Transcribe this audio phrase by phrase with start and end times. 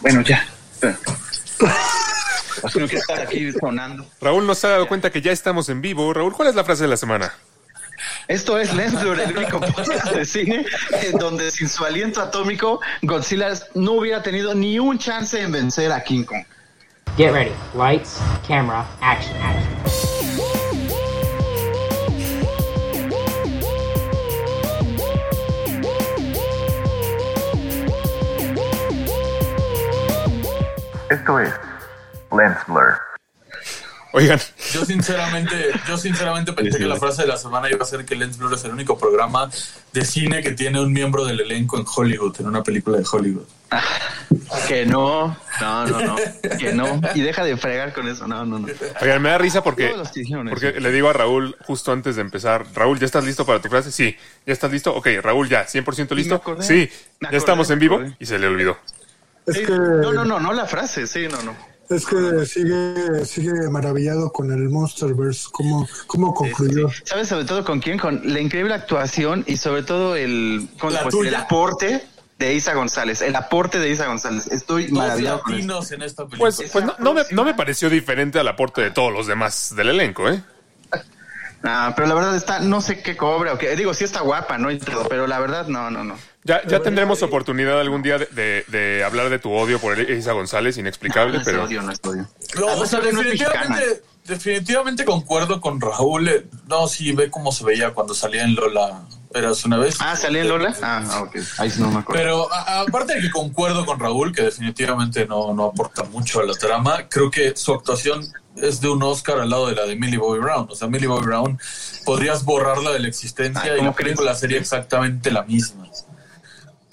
[0.00, 0.46] Bueno, ya.
[2.62, 4.06] no quiero estar aquí sonando.
[4.20, 6.12] Raúl nos ha dado cuenta que ya estamos en vivo.
[6.12, 7.32] Raúl, ¿cuál es la frase de la semana?
[8.28, 10.66] Esto es Lens Blur, el único podcast de cine
[11.02, 15.92] en donde sin su aliento atómico Godzilla no hubiera tenido ni un chance en vencer
[15.92, 16.44] a King Kong.
[17.16, 17.52] Get ready.
[17.74, 20.13] Lights, camera, action, action.
[31.14, 31.52] Esto es
[32.36, 32.98] Lens Blur.
[34.12, 34.40] Oigan,
[34.72, 38.16] Yo sinceramente, yo sinceramente pensé que la frase de la semana iba a ser que
[38.16, 39.48] Lens Blur es el único programa
[39.92, 43.46] de cine que tiene un miembro del elenco en Hollywood, en una película de Hollywood.
[44.66, 46.16] Que no, no, no, no,
[46.58, 47.00] que no.
[47.14, 48.68] Y deja de fregar con eso, no, no, no.
[49.00, 49.94] oigan, me da risa porque,
[50.48, 53.68] porque le digo a Raúl justo antes de empezar, Raúl, ¿ya estás listo para tu
[53.68, 53.92] frase?
[53.92, 54.16] Sí.
[54.46, 54.92] ¿Ya estás listo?
[54.94, 56.42] Ok, Raúl, ya, 100% listo.
[56.60, 58.78] Sí, ya estamos en vivo y se le olvidó.
[59.46, 61.54] Es que, No, no, no, no la frase, sí, no, no.
[61.90, 66.88] es que sigue, sigue maravillado con el Monsterverse, cómo, cómo concluyó.
[67.04, 67.98] ¿Sabes sobre todo con quién?
[67.98, 71.20] Con la increíble actuación y sobre todo el, ¿cómo La se puede decir?
[71.20, 71.28] tuya.
[71.38, 72.06] el aporte
[72.38, 73.20] de Isa González.
[73.22, 74.46] El aporte de Isa González.
[74.48, 76.50] Estoy maravillado con latinos en esta película.
[76.56, 79.74] Pues, pues no, no me, no me pareció diferente al aporte de todos los demás
[79.76, 80.42] del elenco, ¿eh?
[81.66, 83.74] Ah, pero la verdad está, no sé qué cobra o qué.
[83.74, 84.70] Digo, sí está guapa, ¿no?
[84.70, 86.16] Y todo, pero la verdad, no, no, no.
[86.44, 90.32] Ya, ya tendremos oportunidad algún día de, de- de hablar de tu odio por Elisa
[90.32, 91.64] González, inexplicable, No es pero...
[91.64, 92.28] odio, no es odio.
[92.58, 96.28] No, Ah, o sea, definitivamente, definitivamente concuerdo con Raúl.
[96.28, 99.02] eh, No, sí, ve cómo se veía cuando salía en Lola.
[99.34, 99.96] Eras una vez.
[100.00, 100.76] Ah, ¿salí en Lola?
[100.80, 101.36] Ah, ok.
[101.58, 102.22] Ahí sí no me acuerdo.
[102.22, 106.44] Pero a- aparte de que concuerdo con Raúl, que definitivamente no, no aporta mucho a
[106.44, 108.24] la trama, creo que su actuación
[108.56, 110.68] es de un Oscar al lado de la de Millie Bobby Brown.
[110.70, 111.58] O sea, Millie Bobby Brown
[112.04, 114.40] podrías borrarla de la existencia Ay, y ¿cómo la película crees?
[114.40, 115.88] sería exactamente la misma.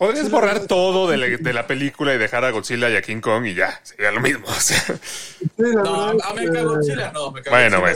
[0.02, 3.22] Podrías borrar todo de la, de la película y dejar a Godzilla y a King
[3.22, 4.46] Kong y ya, sería lo mismo.
[4.48, 4.80] o sea.
[4.80, 4.98] Sí,
[5.58, 7.96] la No, me Godzilla no, me cago Bueno, en bueno.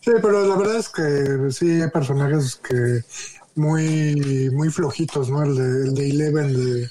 [0.00, 3.04] sí pero la verdad es que sí hay personajes que
[3.54, 5.44] muy muy flojitos, ¿no?
[5.44, 6.90] El de, el de Eleven de,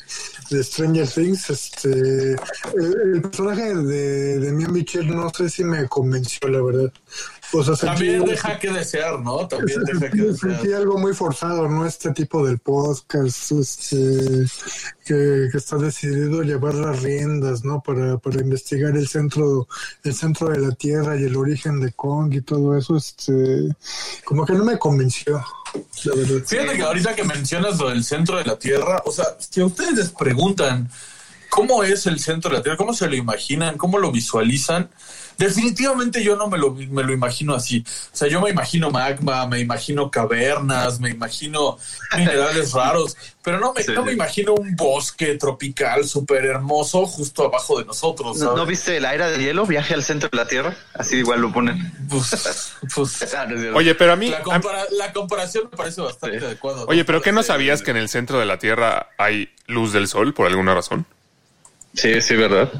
[0.51, 2.37] de Stranger Things, este el,
[3.15, 6.93] el personaje de, de Mia Mitchell no sé si me convenció, la verdad.
[7.51, 9.45] Sea, También deja que desear, ¿no?
[9.47, 10.81] También deja que sentí, sentí desear.
[10.81, 11.85] algo muy forzado, ¿no?
[11.85, 14.45] Este tipo del podcast, este,
[15.05, 17.81] que, que está decidido a llevar las riendas, ¿no?
[17.81, 19.67] Para, para investigar el centro,
[20.03, 23.67] el centro de la Tierra y el origen de Kong y todo eso, este,
[24.23, 25.43] como que no me convenció,
[26.05, 26.45] la verdad.
[26.45, 29.65] Fíjate que ahorita que mencionas lo del centro de la Tierra, o sea, si a
[29.65, 30.89] ustedes les preguntan
[31.49, 34.89] cómo es el centro de la Tierra, cómo se lo imaginan, cómo lo visualizan,
[35.45, 37.83] definitivamente yo no me lo, me lo imagino así.
[38.13, 41.77] O sea, yo me imagino magma, me imagino cavernas, me imagino
[42.17, 47.45] minerales raros, pero no me, Sí, no me imagino un bosque tropical súper hermoso justo
[47.45, 48.37] abajo de nosotros.
[48.37, 48.57] ¿No, ¿sabes?
[48.57, 49.65] ¿no viste la era de hielo?
[49.65, 50.75] Viaje al centro de la Tierra.
[50.93, 51.91] Así igual lo ponen.
[52.09, 53.47] Pues- pues, Ah.
[53.73, 54.29] Oye, pero a mí...
[54.29, 56.45] la, a- compara- la comparación me parece bastante Sí.
[56.45, 56.83] adecuada.
[56.87, 60.07] oye, pero ¿qué no sabías que en el centro de la Tierra hay luz del
[60.07, 61.05] sol por alguna razón?
[61.93, 62.71] Sí, sí, ¿verdad?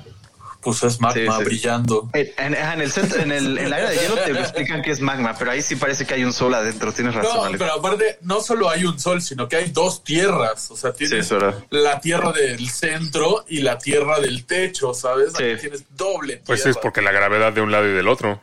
[0.61, 1.43] Pues es magma Sí, sí.
[1.45, 2.07] brillando.
[2.13, 4.91] En, en- en el centro, en, el, en la era de hielo te explican que
[4.91, 6.93] es magma, pero ahí sí parece que hay un sol adentro.
[6.93, 7.57] Tienes razón, No, Alex.
[7.59, 10.69] pero aparte, no solo hay un sol, sino que hay dos tierras.
[10.69, 11.33] O sea, tienes
[11.71, 15.33] la tierra del centro y la tierra del techo, ¿sabes?
[15.35, 15.43] Sí.
[15.43, 18.39] Aquí tienes doble Pues es porque la gravedad de un lado y del otro.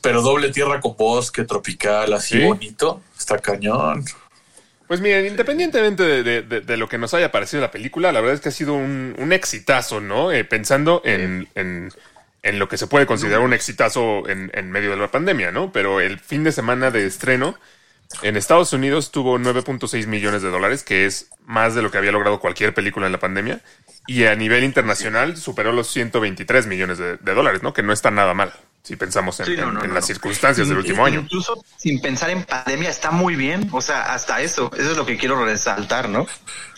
[0.00, 2.44] Pero doble tierra con bosque tropical, así Sí.
[2.44, 3.02] bonito.
[3.18, 4.04] Está cañón.
[4.86, 8.20] Pues miren, independientemente de, de- de- de lo que nos haya parecido la película, la
[8.20, 10.30] verdad es que ha sido un, un exitazo, ¿no?
[10.30, 11.90] Eh, pensando en, en-
[12.42, 15.72] en lo que se puede considerar un exitazo en, en medio de la pandemia, ¿no?
[15.72, 17.58] Pero el fin de semana de estreno
[18.22, 22.12] en Estados Unidos tuvo 9.6 millones de dólares, que es más de lo que había
[22.12, 23.60] logrado cualquier película en la pandemia.
[24.06, 27.72] Y a nivel internacional superó los 123 millones de, de dólares, ¿no?
[27.74, 28.52] Que no está nada mal,
[28.86, 30.06] si pensamos en, Sí, no, en- no, en no, las no.
[30.06, 31.20] circunstancias del último año.
[31.20, 33.68] Incluso sin pensar en pandemia está muy bien.
[33.72, 34.70] O sea, hasta eso.
[34.78, 36.26] Eso es lo que quiero resaltar, ¿no?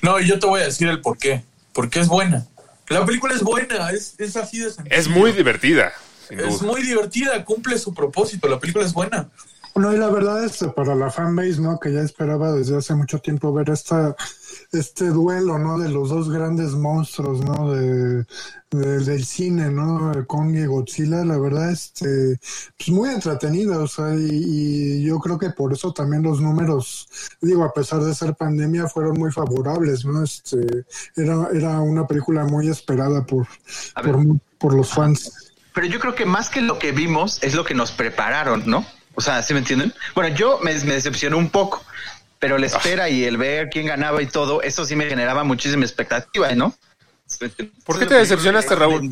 [0.02, 1.42] No, y yo te voy a decir el por qué.
[1.74, 2.46] Porque es buena.
[2.88, 4.96] La película es buena, es, es así de sencillo.
[4.96, 5.92] Es muy divertida,
[6.30, 8.48] Es muy divertida, cumple su propósito.
[8.48, 9.28] La película es buena.
[9.78, 11.78] No, y la verdad es que para la fanbase, ¿no?
[11.78, 14.16] Que ya esperaba desde hace mucho tiempo ver esta,
[14.72, 15.78] este duelo, ¿no?
[15.78, 17.72] De los dos grandes monstruos, ¿no?
[17.72, 18.24] De,
[18.70, 20.12] de- del cine, ¿no?
[20.26, 22.38] Kong y Godzilla, la verdad, este,
[22.76, 27.08] pues muy entretenida, o sea, y, y yo creo que por eso también los números,
[27.40, 30.22] digo, a pesar de ser pandemia, fueron muy favorables, ¿no?
[30.24, 30.84] Este,
[31.16, 33.46] era, era una película muy esperada por,
[34.02, 35.52] por, por los fans.
[35.72, 38.84] Pero yo creo que más que lo que vimos es lo que nos prepararon, ¿no?
[39.18, 39.92] O sea, ¿sí me entienden?
[40.14, 41.84] Bueno, yo me, me decepcionó un poco,
[42.38, 45.84] pero la espera y el ver quién ganaba y todo, eso sí me generaba muchísima
[45.84, 46.72] expectativa, ¿no?
[47.84, 49.10] ¿Por qué te decepcionaste, Raúl?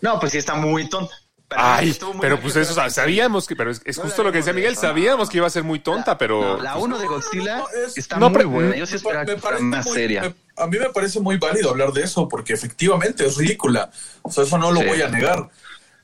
[0.00, 1.14] No, pues sí está muy tonta.
[1.56, 5.30] Ay, pero pues eso, sabíamos que, pero es, es justo lo que decía Miguel, sabíamos
[5.30, 6.60] que iba a ser muy tonta, pero...
[6.60, 8.74] La 1 de Godzilla No, es- está no, muy buena.
[8.76, 10.22] Yo sí esperaba pa- me que fuera parece más muy- seria.
[10.22, 13.90] me- a mí me parece muy válido hablar de eso, porque efectivamente es ridícula.
[14.22, 14.86] O sea, eso no lo Sí.
[14.86, 15.48] voy a negar.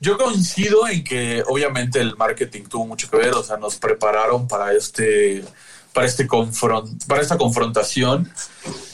[0.01, 4.47] Yo coincido en que obviamente el marketing tuvo mucho que ver, o sea, nos prepararon
[4.47, 5.43] para este
[5.93, 8.31] para este confront, para esta confrontación.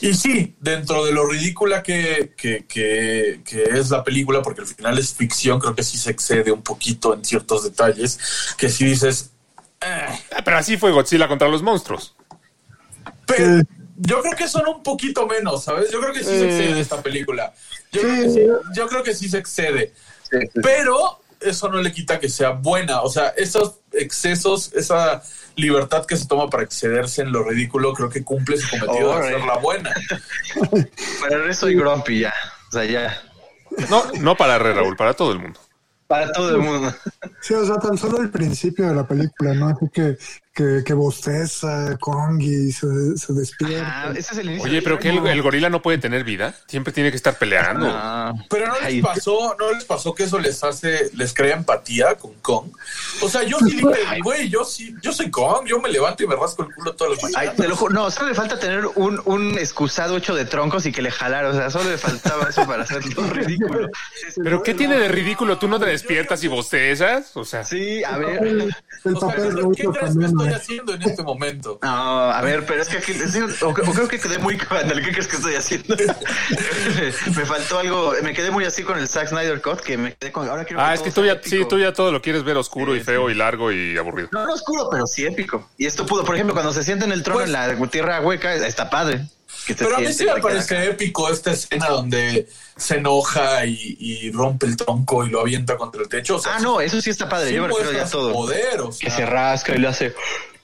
[0.01, 4.67] Y sí, dentro de lo ridícula que, que, que, que es la película, porque al
[4.67, 8.19] final es ficción, creo que sí se excede un poquito en ciertos detalles,
[8.57, 9.29] que si dices,
[9.79, 12.15] "Eh, Ah, Pero así fue Godzilla contra los monstruos.
[13.27, 13.61] pero
[13.99, 15.91] yo creo que son un poquito menos, ¿sabes?
[15.91, 17.53] Yo creo que sí se excede esta película.
[17.91, 18.39] Yo, creo que sí,
[18.75, 19.93] yo creo que sí se excede.
[20.61, 23.01] Pero eso no le quita que sea buena.
[23.01, 25.21] O sea, esos excesos, esa
[25.55, 29.15] libertad que se toma para excederse en lo ridículo, creo que cumple su cometido de
[29.15, 29.35] Órale.
[29.35, 29.93] hacerla buena.
[31.19, 32.33] Para eso soy grumpy ya.
[32.69, 33.21] O sea, ya.
[33.89, 35.59] No, no para Re Raúl, para todo el mundo.
[36.07, 36.93] Para todo el mundo.
[37.41, 39.67] Sí, o sea, tan solo el principio de la película, ¿no?
[39.67, 40.17] Así que,
[40.57, 44.05] que, que bosteza, Kongi, se, se despierta.
[44.07, 44.63] Ah, ese es el inicio.
[44.67, 47.85] Oye, pero que el, el gorila no puede tener vida, siempre tiene que estar peleando.
[47.87, 48.33] Ah.
[48.49, 52.15] Pero no les Ay, pasó, no les pasó que eso les hace, les crea empatía
[52.15, 52.71] con Kong.
[53.21, 56.27] O sea, yo sí dije, güey, yo sí, yo soy Kong, yo me levanto y
[56.27, 57.55] me rasco el culo todas las Ay, mañanas.
[57.57, 60.91] te lo juro, no, solo le falta tener un, un excusado hecho de troncos y
[60.91, 63.89] que le jalara, o sea, solo le faltaba eso para hacerlo ridículo.
[64.43, 65.59] ¿Pero qué tiene de ridículo?
[65.59, 67.37] ¿Tú no te despiertas y bostezas?
[67.37, 68.43] O sea, Sí, a ver.
[68.43, 68.61] El,
[69.05, 70.83] el O sea, papel ¿qué, Raúl qué crees que estoy ¿no?
[70.83, 71.79] haciendo en este momento?
[71.81, 71.89] No,
[72.31, 75.11] a ver, pero es que aquí, sí, o, o creo que quedé muy ándale, ¿qué
[75.11, 75.95] crees que estoy haciendo?
[77.35, 80.31] me faltó algo, me quedé muy así con el Zack Snyder Cut, que me quedé
[80.31, 82.57] con, ahora quiero ah, es que tú ya, sí, tú ya todo lo quieres ver
[82.57, 83.33] oscuro y feo sí.
[83.33, 84.29] y largo y aburrido.
[84.31, 85.69] No, no oscuro, pero sí épico.
[85.77, 88.21] Y esto pudo, por ejemplo, cuando se sienta en el trono Pues- en la tierra
[88.21, 89.25] hueca, está padre.
[89.77, 90.85] Pero a mí sí me parece acá.
[90.85, 96.01] épico esta escena donde se enoja y, y rompe el tronco y lo avienta contra
[96.01, 96.35] el techo.
[96.37, 98.31] O sea, Ah, no, eso sí está padre, sí yo me refiero ya todo.
[98.33, 100.13] poder, o Que se rasca y lo hace.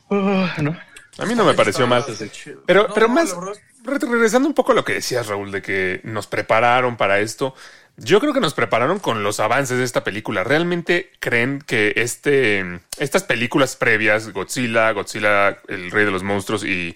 [0.09, 0.77] ah, ¿no?
[1.17, 2.03] A mí no me pareció mal.
[2.31, 2.61] chido.
[2.65, 3.35] Pero, No, pero más,
[3.83, 7.53] regresando un poco a lo que decías, Raúl, de que nos prepararon para esto.
[7.95, 10.43] Yo creo que nos prepararon con los avances de esta película.
[10.43, 16.95] ¿Realmente creen que este, estas películas previas, Godzilla, Godzilla, el rey de los monstruos y,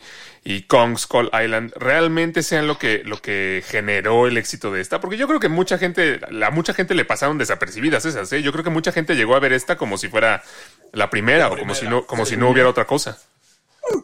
[0.50, 5.02] y Kong Skull Island, realmente sean lo que, lo que generó el éxito de esta?
[5.02, 8.42] Porque yo creo que mucha gente, a mucha gente le pasaron desapercibidas esas, ¿eh?
[8.42, 10.42] Yo creo que mucha gente llegó a ver esta como si fuera
[10.94, 12.36] la primera La o como si no, como sí.
[12.36, 13.18] si no hubiera otra cosa.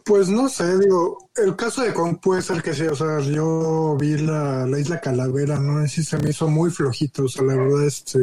[0.04, 3.96] Pues no sé, digo, el caso de Kong puede ser que sí, o sea, yo
[3.98, 5.82] vi la, la isla Calavera, ¿no?
[5.82, 8.20] Y sí se me hizo muy flojito, o sea, la verdad, este,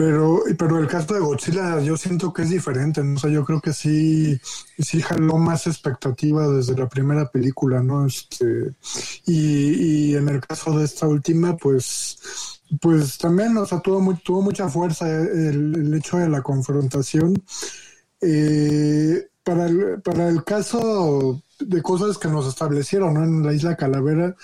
[0.00, 3.20] pero, pero el caso de Godzilla yo siento que es diferente, ¿no?
[3.22, 4.40] O yo creo que sí,
[4.78, 8.06] sí jaló más expectativa desde la primera película, ¿no?
[8.06, 8.72] Este,
[9.26, 12.18] y, y en el caso de esta última, pues,
[12.80, 17.34] pues también, o sea, tuvo, muy, tuvo mucha fuerza el, el hecho de la confrontación.
[18.22, 23.24] Eh, para, el, para el caso de cosas que nos establecieron ¿no?
[23.24, 24.34] en la isla Calavera,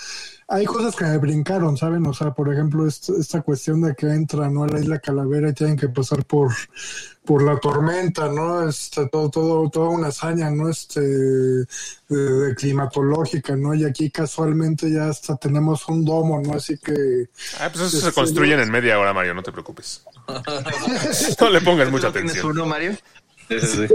[0.49, 2.07] hay cosas que me brincaron, ¿saben?
[2.07, 4.63] O sea, por ejemplo, esta, esta cuestión de que entran ¿no?
[4.65, 6.53] a la isla Calavera y tienen que pasar por,
[7.25, 8.69] por la tormenta, ¿no?
[8.69, 10.69] Este, todo, todo, toda una hazaña, ¿no?
[10.69, 11.67] Este, de,
[12.09, 13.75] de climatológica, ¿no?
[13.75, 16.53] Y aquí casualmente ya hasta tenemos un domo, ¿no?
[16.55, 17.29] Así que
[17.59, 18.65] Ah, pues eso se construyen sí.
[18.67, 20.05] en media hora, Mario, no te preocupes.
[21.41, 22.53] No le pongas mucha ¿Tú tienes atención.
[22.53, 22.97] uno, Mario?
[23.49, 23.95] Sí, sí, sí.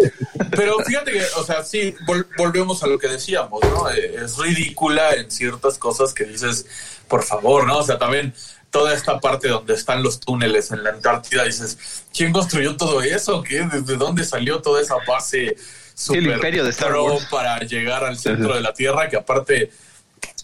[0.51, 3.89] Pero fíjate que, o sea, sí, vol- volvemos a lo que decíamos, ¿no?
[3.89, 6.65] Eh, Es ridícula en ciertas cosas que dices,
[7.07, 7.79] por favor, ¿no?
[7.79, 8.33] O sea, también
[8.69, 11.77] toda esta parte donde están los túneles en la Antártida, dices,
[12.15, 13.43] ¿quién construyó todo eso?
[13.43, 13.67] ¿Qué?
[13.71, 15.57] ¿Desde dónde salió toda esa base
[15.93, 17.27] super imperio de Star Wars.
[17.29, 19.09] para llegar al centro de la Tierra?
[19.09, 19.71] Que aparte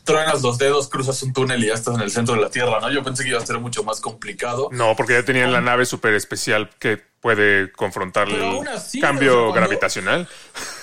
[0.08, 2.80] truenas los dedos, cruzas un túnel y ya estás en el centro de la Tierra,
[2.82, 2.90] ¿no?
[2.92, 4.70] Yo pensé que iba a ser mucho más complicado.
[4.72, 9.36] No, porque ya tenían la nave súper especial que puede confrontar el así, cambio o
[9.36, 10.28] sea, cuando- gravitacional.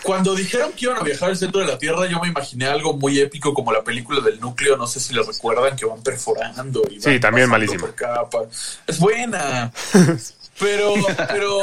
[0.03, 2.93] Cuando dijeron que iban a viajar al centro de la Tierra, yo me imaginé algo
[2.97, 4.77] muy épico como la película del núcleo.
[4.77, 6.83] No sé si lo recuerdan, que van perforando.
[6.91, 7.81] Y Sí, van también malísima.
[7.81, 8.79] por capas.
[8.87, 9.73] Es buena.
[10.61, 10.95] Pero,
[11.33, 11.59] pero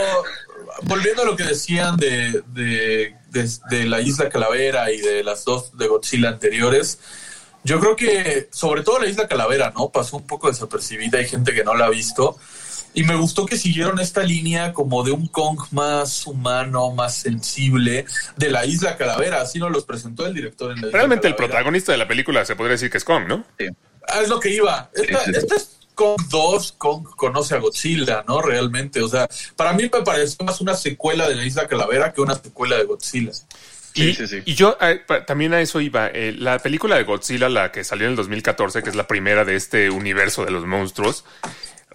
[0.82, 5.46] volviendo a lo que decían de, de, de- de la Isla Calavera y de las
[5.46, 7.00] dos de Godzilla anteriores,
[7.64, 9.90] yo creo que sobre todo la Isla Calavera, ¿no?
[9.90, 12.38] Pasó un poco desapercibida, hay gente que no la ha visto.
[12.94, 18.06] Y me gustó que siguieron esta línea como de un Kong más humano, más sensible
[18.36, 19.42] de la Isla Calavera.
[19.42, 22.44] Así nos los presentó el director en la Isla Realmente el protagonista de la película
[22.44, 23.46] se podría decir que es Kong, ¿no?
[24.08, 24.90] Ah, es lo que iba.
[24.94, 25.40] Esta, Sí, sí, sí.
[25.40, 28.42] esta es Kong 2, Kong conoce a Godzilla, ¿no?
[28.42, 29.02] Realmente.
[29.02, 32.36] O sea, para mí me pareció más una secuela de la Isla Calavera que una
[32.36, 33.32] secuela de Godzilla.
[33.94, 34.42] Y, sí, sí.
[34.46, 36.08] y yo eh, pa- también a eso iba.
[36.08, 39.44] Eh, la película de Godzilla, la que salió en el 2014, que es la primera
[39.46, 41.26] de este universo de los monstruos,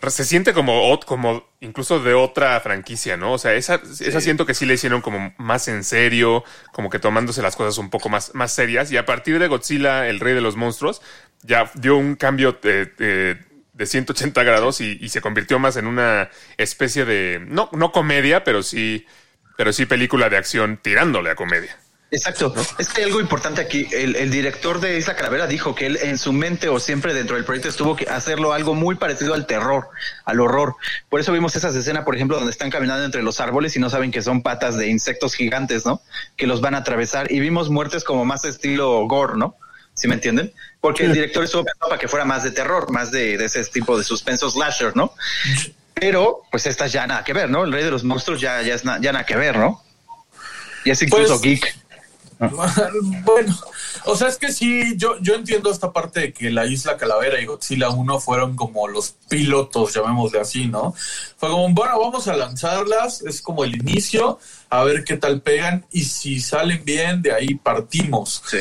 [0.09, 3.33] se siente como, como incluso de otra franquicia, ¿no?
[3.33, 6.99] O sea, esa, esa siento que sí le hicieron como más en serio, como que
[6.99, 8.93] tomándose las cosas un poco más, más serias.
[8.93, 11.01] Y a partir de Godzilla, el rey de los monstruos,
[11.43, 13.39] ya dio un cambio de, de-
[13.73, 18.43] de 180 grados y, y se convirtió más en una especie de, no, no comedia,
[18.43, 19.05] pero sí,
[19.59, 21.77] pero sí película de acción tirándole a comedia.
[22.11, 22.55] Exacto.
[22.79, 23.89] Es que hay algo importante aquí.
[23.91, 27.35] El, el director de Isla Calavera dijo que él en su mente o siempre dentro
[27.35, 29.89] del proyecto estuvo que hacerlo algo muy parecido al terror,
[30.25, 30.77] al horror.
[31.09, 33.91] Por eso vimos esas escenas, por ejemplo, donde están caminando entre los árboles y no
[33.91, 36.01] saben que son patas de insectos gigantes, ¿no?
[36.37, 37.31] Que los van a atravesar.
[37.33, 39.57] Y vimos muertes como más estilo gore, ¿no?
[39.95, 40.53] ¿Sí me entienden?
[40.81, 43.65] Porque el director estuvo pensando para que fuera más de terror, más de, de ese
[43.65, 45.13] tipo de suspenso slasher, ¿no?
[45.95, 47.65] Pero, pues estas ya nada que ver, ¿no?
[47.65, 49.83] El rey de los monstruos ya, ya es na- ya nada que ver, ¿no?
[50.85, 51.77] Y es incluso Pues- geek.
[53.25, 53.57] bueno,
[54.05, 57.41] o sea, es que sí, yo, yo entiendo esta parte de que la Isla Calavera
[57.41, 60.95] y Godzilla 1 fueron como los pilotos, llamémosle así, ¿no?
[61.39, 64.39] Fue como, bueno, vamos a lanzarlas, es como el inicio,
[64.69, 68.43] a ver qué tal pegan y si salen bien, de ahí partimos.
[68.47, 68.59] Sí.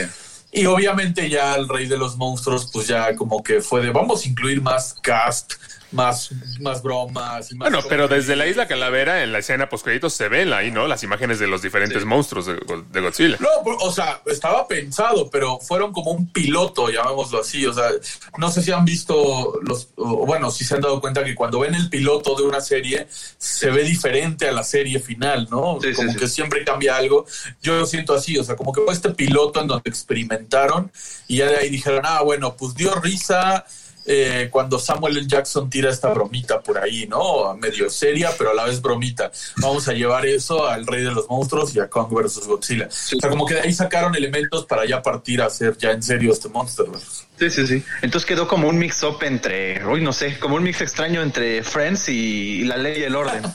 [0.54, 4.24] Y obviamente ya el rey de los monstruos, pues ya como que fue de, vamos
[4.24, 5.56] a incluir más cast,
[5.92, 7.52] más, más bromas.
[7.52, 10.72] y más Bueno, pero desde la isla Calavera, en la escena postcréditos, se ven ahí,
[10.72, 10.88] ¿no?
[10.88, 12.60] Las imágenes de los diferentes monstruos de,
[12.92, 13.38] de Godzilla.
[13.40, 13.50] No,
[13.80, 17.66] o sea, estaba pensado, pero fueron como un piloto, llamémoslo así.
[17.66, 17.90] O sea,
[18.38, 21.60] no sé si han visto los, o bueno, si se han dado cuenta que cuando
[21.60, 25.80] ven el piloto de una serie, se ve diferente a la serie final, ¿no?
[25.82, 26.18] Sí, como sí.
[26.18, 27.26] que siempre cambia algo.
[27.62, 30.92] Yo lo siento así, o sea, como que fue este piloto en donde experimentaron
[31.28, 33.66] y ya de ahí dijeron, ah, bueno, pues dio risa.
[34.06, 35.28] Eh, cuando Samuel L.
[35.28, 37.56] Jackson tira esta bromita por ahí, ¿no?
[37.56, 39.32] Medio seria, pero a la vez bromita.
[39.58, 42.46] Vamos a llevar eso al Rey de los Monstruos y a Kong vs.
[42.46, 42.88] Godzilla.
[42.88, 46.04] O sea, como que de ahí sacaron elementos para ya partir a hacer ya en
[46.04, 47.26] serio este Monsterverse.
[47.40, 47.84] Sí, sí, sí.
[48.02, 52.08] Entonces quedó como un mix-up entre, uy, no sé, como un mix extraño entre Friends
[52.10, 53.44] y, la ley y el orden.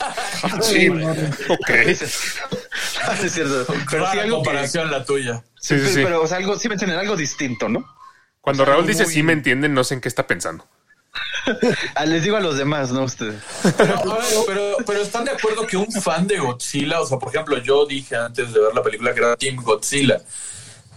[0.61, 1.69] Sí, ok.
[3.23, 3.73] es cierto.
[3.89, 5.43] Pero sí algo que, comparación la tuya.
[5.59, 6.01] Sí, sí, sí.
[6.03, 7.85] pero o sea, algo, sí me entienden, algo distinto, ¿no?
[8.41, 10.67] Cuando o sea, Raúl dice muy- sí me entienden, no sé en qué está pensando.
[11.95, 13.03] Ah, les digo a los demás, ¿no?
[13.03, 13.35] Ustedes.
[13.77, 17.17] Pero, a ver, pero, pero están de acuerdo que un fan de Godzilla, o sea,
[17.17, 20.21] por ejemplo, yo dije antes de ver la película que era Team Godzilla.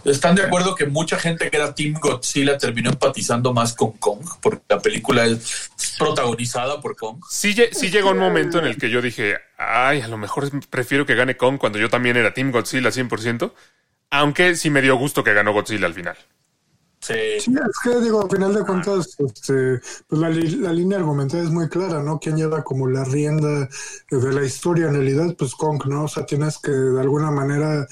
[0.05, 4.23] ¿Están de acuerdo que mucha gente que era Team Godzilla terminó empatizando más con Kong?
[4.39, 7.23] Porque la película es protagonizada por Kong.
[7.27, 11.07] Sí, sí llegó un momento en el que yo dije, ay, a lo mejor prefiero
[11.07, 13.51] que gane Kong cuando yo también era Team Godzilla 100%.
[14.11, 16.15] Aunque sí me dio gusto que ganó Godzilla al final.
[17.05, 17.13] Sí.
[17.39, 21.51] Sí, es que digo, al final de cuentas, este, pues la, la línea argumental es
[21.51, 22.19] muy clara, ¿no?
[22.19, 23.69] Quien lleva como la rienda
[24.09, 26.05] de la historia en realidad, pues Kong, ¿no?
[26.05, 27.87] O sea, tienes que, de alguna manera,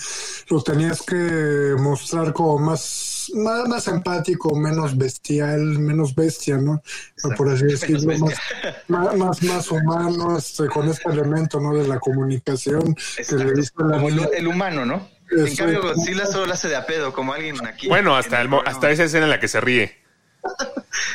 [0.50, 6.82] lo tenías que mostrar como más, más, más empático, menos bestial, menos bestia, ¿no?
[7.38, 8.34] Por así decirlo, más,
[8.88, 11.76] más, más, más humano, este, con este elemento, ¿no?
[11.76, 12.96] De la comunicación
[13.30, 15.13] que le dice la Como el humano, ¿no?
[15.36, 17.88] En cambio, Godzilla solo lo hace de a pedo, como alguien aquí.
[17.88, 19.96] Bueno, hasta, el, hasta esa escena en la que se ríe.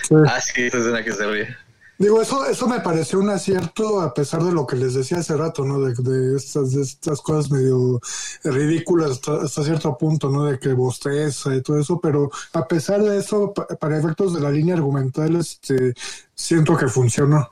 [0.09, 0.15] Sí.
[0.27, 1.57] Ah, sí, esa escena que se ríe.
[1.99, 5.37] Digo, eso, eso me pareció un acierto a pesar de lo que les decía hace
[5.37, 5.81] rato, ¿no?
[5.81, 8.01] De, de estas, de estas cosas medio
[8.45, 10.45] ridículas hasta, hasta cierto punto, ¿no?
[10.45, 14.41] De que bosteza y todo eso, pero a pesar de eso, pa- para efectos de
[14.41, 15.93] la línea argumental, este,
[16.37, 17.51] siento que funcionó.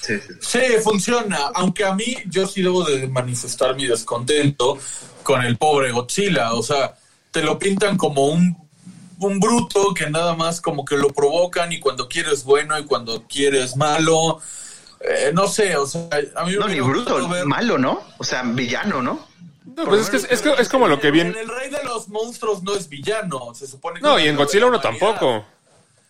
[0.00, 0.34] Sí, sí.
[0.40, 1.50] Sí, funciona.
[1.54, 4.78] Aunque a mí yo sí debo de manifestar mi descontento
[5.22, 6.54] con el pobre Godzilla.
[6.54, 6.94] O sea,
[7.30, 8.56] te lo pintan como un,
[9.18, 13.24] un bruto que nada más como que lo provocan y cuando quieres bueno y cuando
[13.28, 14.40] quieres malo.
[15.02, 18.02] Eh, no sé, o sea, a mí me No, ni bruto, ver- malo, ¿no?
[18.18, 19.26] O sea, villano, ¿no?
[19.76, 21.30] No, pues es, que es, es que- es como lo que viene.
[21.30, 24.28] En el Rey de los Monstruos no es villano, se supone que No, es y
[24.28, 24.98] en Godzilla 1 humanidad.
[25.00, 25.46] tampoco.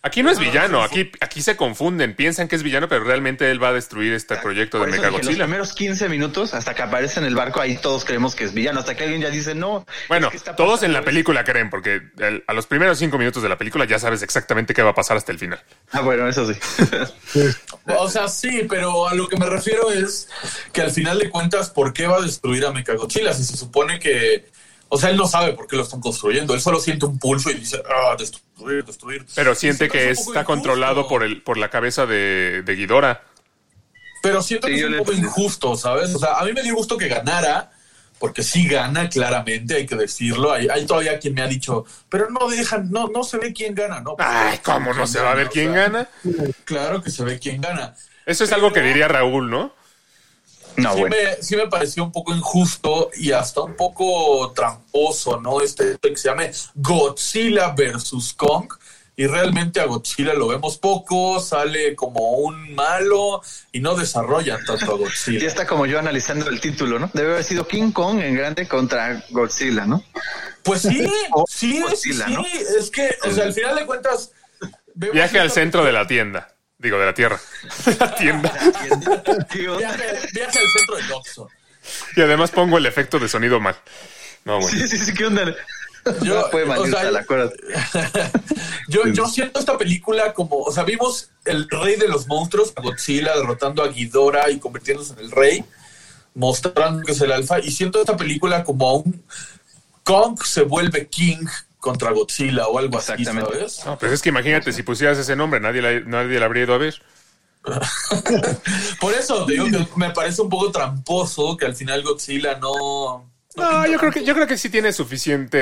[0.03, 2.89] Aquí no es No, no, villano, no, aquí, aquí se confunden, piensan que es villano,
[2.89, 5.45] pero realmente él va a destruir este proyecto de dije, los Mechagodzilla.
[5.45, 8.81] primeros 15 minutos, hasta que aparece en el barco, ahí todos creemos que es villano.
[8.81, 9.87] Hasta que alguien ya dice, no.
[10.09, 13.19] Bueno, es que está todos en la película creen, porque el- a los primeros cinco
[13.19, 15.63] minutos de la película ya sabes exactamente qué va a pasar hasta el final.
[15.93, 16.59] Ah, bueno, eso sí.
[17.87, 20.29] O sea, sí, pero a lo que me refiero es
[20.73, 23.35] que al final de cuentas, ¿por qué va a destruir a Mechagodzilla?
[23.35, 24.49] Si se supone que.
[24.93, 26.53] O sea, él no sabe por qué lo están construyendo.
[26.53, 29.25] Él solo siente un pulso y dice, ah, destruir, destruir.
[29.35, 33.23] Pero siente que está controlado por, el, por la cabeza de, de Ghidorah.
[34.23, 36.15] Pero siento Sí, que es un le- poco injusto, ¿sabes?
[36.15, 37.71] O sea, a mí me dio gusto que ganara,
[38.19, 40.53] porque sí gana claramente, hay que decirlo.
[40.53, 43.75] Hay, hay todavía quien me ha dicho, pero no dejan, no, no se ve quién
[43.75, 44.17] gana, ¿no?
[44.19, 46.09] Ay, ¿cómo no se va a ver O quién sea, gana?
[46.65, 47.95] Claro que se ve quién gana.
[48.27, 49.73] Eso es algo que diría Raúl, ¿no?
[50.83, 51.17] No, sí, bueno.
[51.17, 55.61] me, sí me pareció un poco injusto y hasta un poco tramposo, ¿no?
[55.61, 58.73] Este que se llame Godzilla versus Kong.
[59.17, 64.95] Y realmente a Godzilla lo vemos poco, sale como un malo y no desarrollan tanto
[64.95, 65.47] a Godzilla.
[65.47, 67.11] está como yo analizando el título, ¿no?
[67.13, 70.03] Debe haber sido King Kong en grande contra Godzilla, ¿no?
[70.63, 72.45] Pues sí, O sí, es, Godzilla, sí, ¿no?
[72.79, 74.33] es que, o sea, al final de cuentas...
[74.95, 76.55] Viaje al centro de la tienda.
[76.81, 77.39] Digo, de la tierra.
[77.85, 78.53] De la tienda.
[79.53, 81.49] Viaje, viaje al centro del Oxxo.
[82.17, 83.77] Y además pongo el efecto de sonido mal.
[84.45, 84.69] No, bueno.
[84.69, 85.55] Sí, sí, sí, ¿qué onda?
[86.23, 87.23] Yo, no fue o sea, la
[88.89, 92.81] yo, yo siento esta película como, o sea, vimos el rey de los monstruos, a
[92.81, 95.63] Godzilla derrotando a Ghidorah y convirtiéndose en el rey,
[96.35, 99.23] mostrando que es el alfa, y siento esta película como a un
[100.03, 101.47] Kong se vuelve King
[101.81, 103.53] contra Godzilla o algo así, Exactamente.
[103.53, 103.87] ¿sabes?
[103.87, 106.75] No, pues es que imagínate, si pusieras ese nombre, nadie la, nadie la habría ido
[106.75, 107.03] a ver.
[109.01, 113.29] Por eso te digo que me parece un poco tramposo que al final Godzilla no...
[113.57, 115.59] No, yo creo que, yo creo que sí tiene suficiente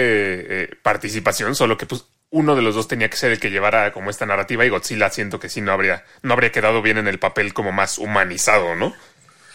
[0.64, 3.92] eh, participación, solo que pues uno de los dos tenía que ser el que llevara
[3.92, 7.08] como esta narrativa y Godzilla siento que sí no habría, no habría quedado bien en
[7.08, 8.94] el papel como más humanizado, ¿no?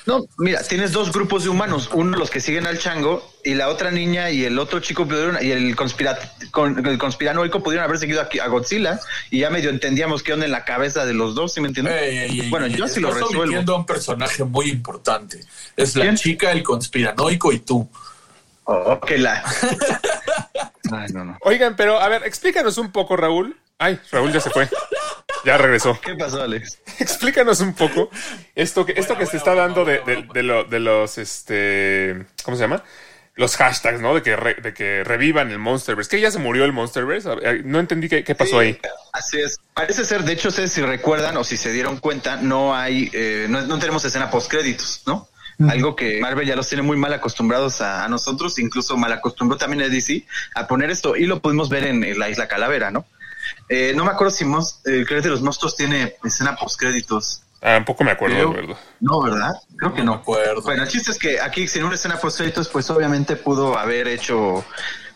[0.05, 3.69] No, mira, tienes dos grupos de humanos, uno los que siguen al chango y la
[3.69, 6.17] otra niña y el otro chico pudieron, y el, conspira,
[6.51, 8.99] con, el conspiranoico pudieron haber seguido aquí a Godzilla
[9.31, 12.01] y ya medio entendíamos qué onda en la cabeza de los dos, ¿sí me entiendes?
[12.01, 13.73] Ey, ey, ey, bueno, ey, yo sí lo resuelvo.
[13.73, 15.45] a un personaje muy importante.
[15.77, 16.15] Es la ¿Quién?
[16.17, 17.89] chica, el conspiranoico y tú.
[18.65, 19.43] Oh, que la.
[20.91, 21.37] Ay, no, no.
[21.41, 23.57] Oigan, pero a ver, explícanos un poco, Raúl.
[23.77, 24.69] Ay, Raúl ya se fue.
[25.43, 25.99] Ya regresó.
[26.01, 26.79] ¿Qué pasó, Alex?
[26.99, 28.09] Explícanos un poco
[28.55, 32.55] esto que, esto que se está dando de, de- de lo- de los, este, ¿cómo
[32.57, 32.83] se llama?
[33.35, 34.13] Los hashtags, ¿no?
[34.13, 36.09] De que, re- de que revivan el Monsterverse.
[36.09, 37.63] ¿Que ya se murió el Monsterverse?
[37.63, 38.79] No entendí qué, qué pasó ahí.
[39.11, 39.59] Así es.
[39.73, 43.47] Parece ser, de hecho, ustedes si recuerdan o si se dieron cuenta, no hay, eh,
[43.49, 45.27] no, no tenemos escena post créditos, ¿no?
[45.69, 49.55] Algo que Marvel ya los tiene muy mal acostumbrados a, a nosotros, incluso mal acostumbró
[49.57, 53.05] también a DC a poner esto y lo pudimos ver en la Isla Calavera, ¿no?
[53.69, 57.41] Eh, no me acuerdo si Mos- el Crédito de los Monstruos tiene escena post créditos.
[57.61, 58.77] Ah, tampoco me acuerdo, Creo- de verdad.
[58.99, 59.53] No, ¿verdad?
[59.77, 60.15] Creo que No no.
[60.15, 60.61] me acuerdo.
[60.63, 64.07] Bueno, el chiste es que aquí sin una escena post créditos, pues obviamente pudo haber
[64.09, 64.65] hecho,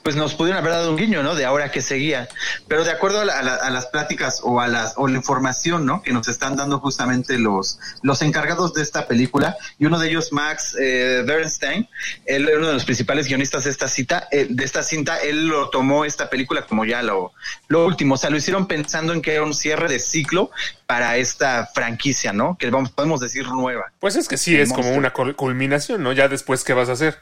[0.07, 1.35] pues nos pudieron haber dado un guiño, ¿no?
[1.35, 2.29] De ahora que seguía.
[2.69, 5.17] Pero de acuerdo a, la- a la- a las pláticas o a las o la
[5.17, 6.01] información, ¿no?
[6.01, 10.31] Que nos están dando justamente los los encargados de esta película y uno de ellos
[10.31, 11.89] Max eh, Bernstein,
[12.25, 15.47] él era uno de los principales guionistas de esta cita, eh, de esta cinta, él
[15.49, 17.33] lo tomó esta película como ya lo
[17.67, 20.51] lo último, o sea, lo hicieron pensando en que era un cierre de ciclo
[20.85, 22.55] para esta franquicia, ¿no?
[22.57, 23.91] Que vamos podemos decir nueva.
[23.99, 26.13] Pues es que sí, El es como una cul- culminación, ¿no?
[26.13, 27.19] Ya después, ¿qué vas a hacer?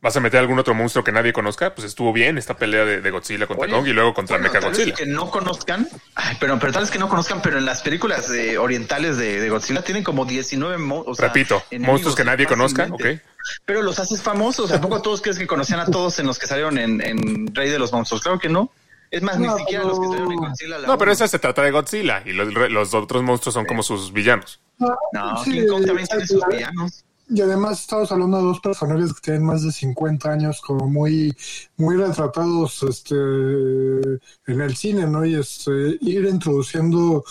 [0.00, 1.74] ¿Vas a meter algún otro monstruo que nadie conozca?
[1.74, 4.52] Pues estuvo bien esta pelea de, de Godzilla contra Oye, Kong y luego contra bueno,
[4.52, 4.94] Mecha Godzilla.
[4.94, 8.30] que no conozcan, ay, pero, pero tal vez que no conozcan, pero en las películas
[8.30, 12.46] eh, orientales de, de Godzilla tienen como 19 mo- o sea, Repito, monstruos que nadie
[12.46, 13.04] conozca, ok.
[13.64, 16.46] Pero los haces famosos, ¿a poco todos crees que conocían a todos en los que
[16.46, 18.22] salieron en, en Rey de los Monstruos?
[18.22, 18.70] Claro que no.
[19.10, 20.78] Es más, No, ni siquiera los que salieron en Godzilla.
[20.78, 23.82] la No, pero esa se trata de Godzilla y los, los otros monstruos son como
[23.82, 24.60] sus villanos.
[24.78, 27.04] No, Sí, King Kong también tiene sus villanos.
[27.30, 31.36] Y además estamos hablando de dos personajes que tienen más de 50 años como muy,
[31.76, 35.26] muy retratados este, en el cine, ¿no?
[35.26, 37.24] Y este, ir introduciendo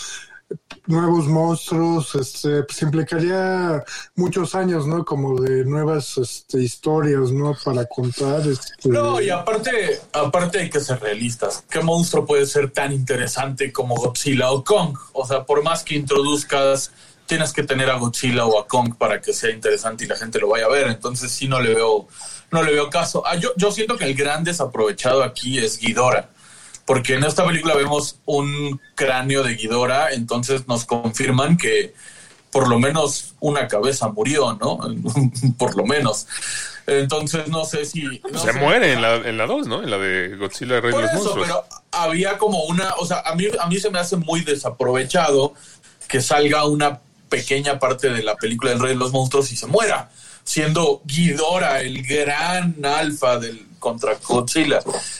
[0.85, 3.83] nuevos monstruos, este, pues implicaría
[4.15, 5.03] muchos años, ¿no?
[5.03, 7.55] Como de nuevas este, historias, ¿no?
[7.63, 8.47] Para contar.
[8.47, 11.65] Este, No, y aparte, aparte hay que ser realistas.
[11.69, 14.97] ¿Qué monstruo puede ser tan interesante como Godzilla o Kong?
[15.11, 16.91] O sea, por más que introduzcas,
[17.27, 20.39] tienes que tener a Godzilla o a Kong para que sea interesante y la gente
[20.39, 20.87] lo vaya a ver.
[20.87, 22.07] Entonces sí no le veo,
[22.51, 23.23] no le veo caso.
[23.25, 26.29] Ah, yo, yo siento que el gran desaprovechado aquí es Ghidorah.
[26.85, 31.93] Porque en esta película vemos un cráneo de Ghidorah, entonces nos confirman que
[32.49, 34.79] por lo menos una cabeza murió, ¿no?
[35.57, 36.27] por lo menos.
[36.87, 38.21] Entonces no sé si...
[38.31, 38.59] no se sé.
[38.59, 39.83] muere en la, en la 2, ¿no?
[39.83, 41.47] En la de Godzilla Rey de Por los eso, Monstruos.
[41.47, 45.53] pero había como una, o sea, a mí, a mí se me hace muy desaprovechado
[46.07, 49.67] que salga una pequeña parte de la película del Rey de los Monstruos y se
[49.67, 50.09] muera,
[50.43, 54.79] siendo Ghidorah el gran alfa del contra Godzilla.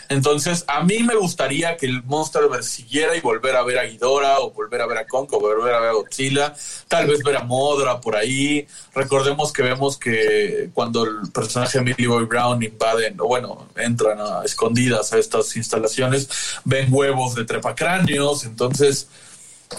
[0.10, 4.39] Entonces, a mí me gustaría que el Monsterverse siguiera y volver a ver a Ghidorah
[4.39, 6.54] o volver a ver a Kong o volver a ver a Godzilla,
[6.88, 8.67] tal vez ver a Modra por ahí.
[8.93, 14.20] Recordemos que vemos que cuando el personaje de Millie Boy Brown invaden, o bueno, entran
[14.20, 16.30] a escondidas a estas instalaciones,
[16.63, 19.08] ven huevos de trepacráneos, entonces,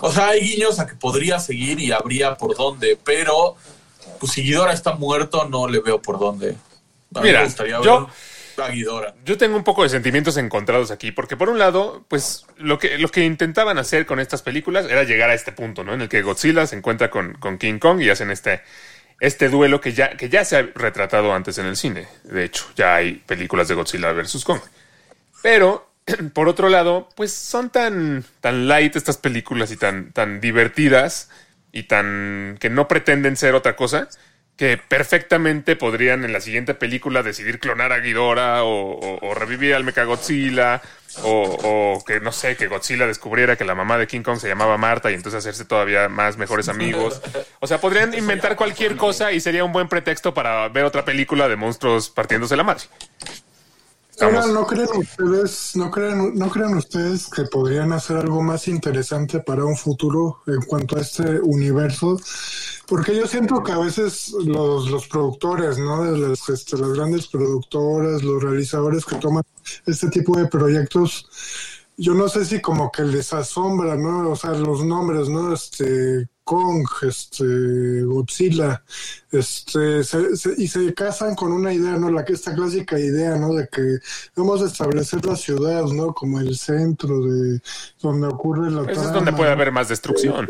[0.01, 3.57] o sea, hay guiños a que podría seguir y habría por dónde, pero
[4.20, 6.57] pues si Ghidorah está muerto, no le veo por dónde.
[7.14, 8.07] A Mira, me gustaría yo-
[8.57, 9.14] ver a Ghidorah.
[9.24, 12.98] Yo tengo un poco de sentimientos encontrados aquí, porque por un lado, pues lo que,
[12.98, 15.94] lo que intentaban hacer con estas películas era llegar a este punto, ¿no?
[15.94, 18.62] En el que Godzilla se encuentra con, con King Kong y hacen este,
[19.20, 22.09] este duelo que ya, que ya se ha retratado antes en el cine.
[22.24, 24.44] De hecho, ya hay películas de Godzilla vs.
[24.44, 24.61] Kong.
[25.40, 25.88] Pero,
[26.35, 31.31] por otro lado, pues son tan, tan light estas películas y tan, tan divertidas
[31.73, 34.09] y tan que no pretenden ser otra cosa
[34.59, 40.83] que perfectamente podrían en la siguiente película decidir clonar a Ghidorah o, revivir al Mechagodzilla
[41.23, 44.49] o, o que no sé, que Godzilla descubriera que la mamá de King Kong se
[44.49, 47.23] llamaba Marta y entonces hacerse todavía más mejores amigos.
[47.61, 51.49] O sea, podrían inventar cualquier cosa y sería un buen pretexto para ver otra película
[51.49, 52.83] de monstruos partiéndose la madre.
[54.21, 59.39] Ahora, ¿no creen ustedes, no creen, no creen ustedes que podrían hacer algo más interesante
[59.41, 62.19] para un futuro en cuanto a este universo?
[62.87, 66.03] Porque yo siento que a veces los, los productores, ¿no?
[66.03, 69.45] De las, este, las grandes productoras, los realizadores que toman
[69.87, 71.29] este tipo de proyectos,
[71.97, 74.31] yo no sé si como que les asombra, ¿no?
[74.31, 75.53] O sea, los nombres, ¿no?
[75.53, 77.45] Este, Kong, este,
[78.05, 78.83] Godzilla,
[79.31, 82.11] este, se- se- y se casan con una idea, ¿no?
[82.11, 83.53] La que esta clásica idea, ¿no?
[83.53, 83.99] De que
[84.35, 86.15] vamos a establecer la ciudad, ¿no?
[86.15, 87.61] Como el centro de
[88.01, 90.49] donde ocurre la Ese es trama, donde puede haber más destrucción.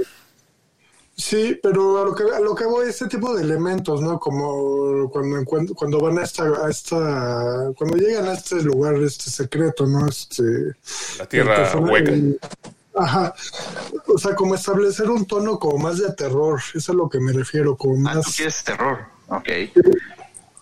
[1.17, 4.21] Sí, pero a lo que a lo que voy este tipo de elementos, ¿no?
[4.21, 9.85] Como cuando cuando van a esta a esta cuando llegan a este lugar este secreto,
[9.85, 10.07] ¿no?
[10.07, 10.45] Este
[11.19, 12.13] La tierra hueca.
[12.99, 13.35] Ajá.
[14.07, 17.21] O sea, como establecer un tono como más de terror, eso es a lo que
[17.21, 19.07] me refiero, como Ah, tú más quieres terror.
[19.29, 19.49] Ok.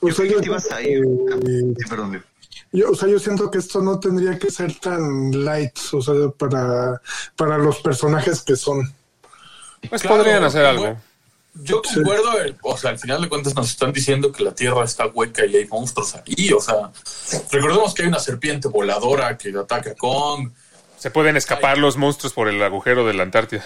[0.00, 1.40] o Yo sea, creí yo que te ibas a siento ir.
[1.40, 2.10] que- Sí, perdón.
[2.12, 2.24] Diego.
[2.72, 6.14] yo, o sea, yo siento que esto no tendría que ser tan light, o sea,
[6.36, 7.00] para
[7.36, 8.92] para los personajes que son.
[9.88, 10.96] Pues Claro, podrían hacer algo.
[11.62, 14.84] Yo concuerdo, eh, o sea, al final de cuentas nos están diciendo que la Tierra
[14.84, 16.90] está hueca y hay monstruos ahí, o sea,
[17.50, 20.50] recordemos que hay una serpiente voladora que ataca a Kong
[21.06, 23.64] Se pueden escapar los monstruos por el agujero de la Antártida.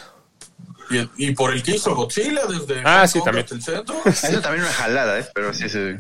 [0.91, 3.45] y, y por el que hizo Godzilla desde Ah, Hong sí, Kong también.
[3.47, 3.97] hasta el centro.
[4.05, 5.25] Eso también una jalada, ¿eh?
[5.35, 5.95] Pero sí, sí.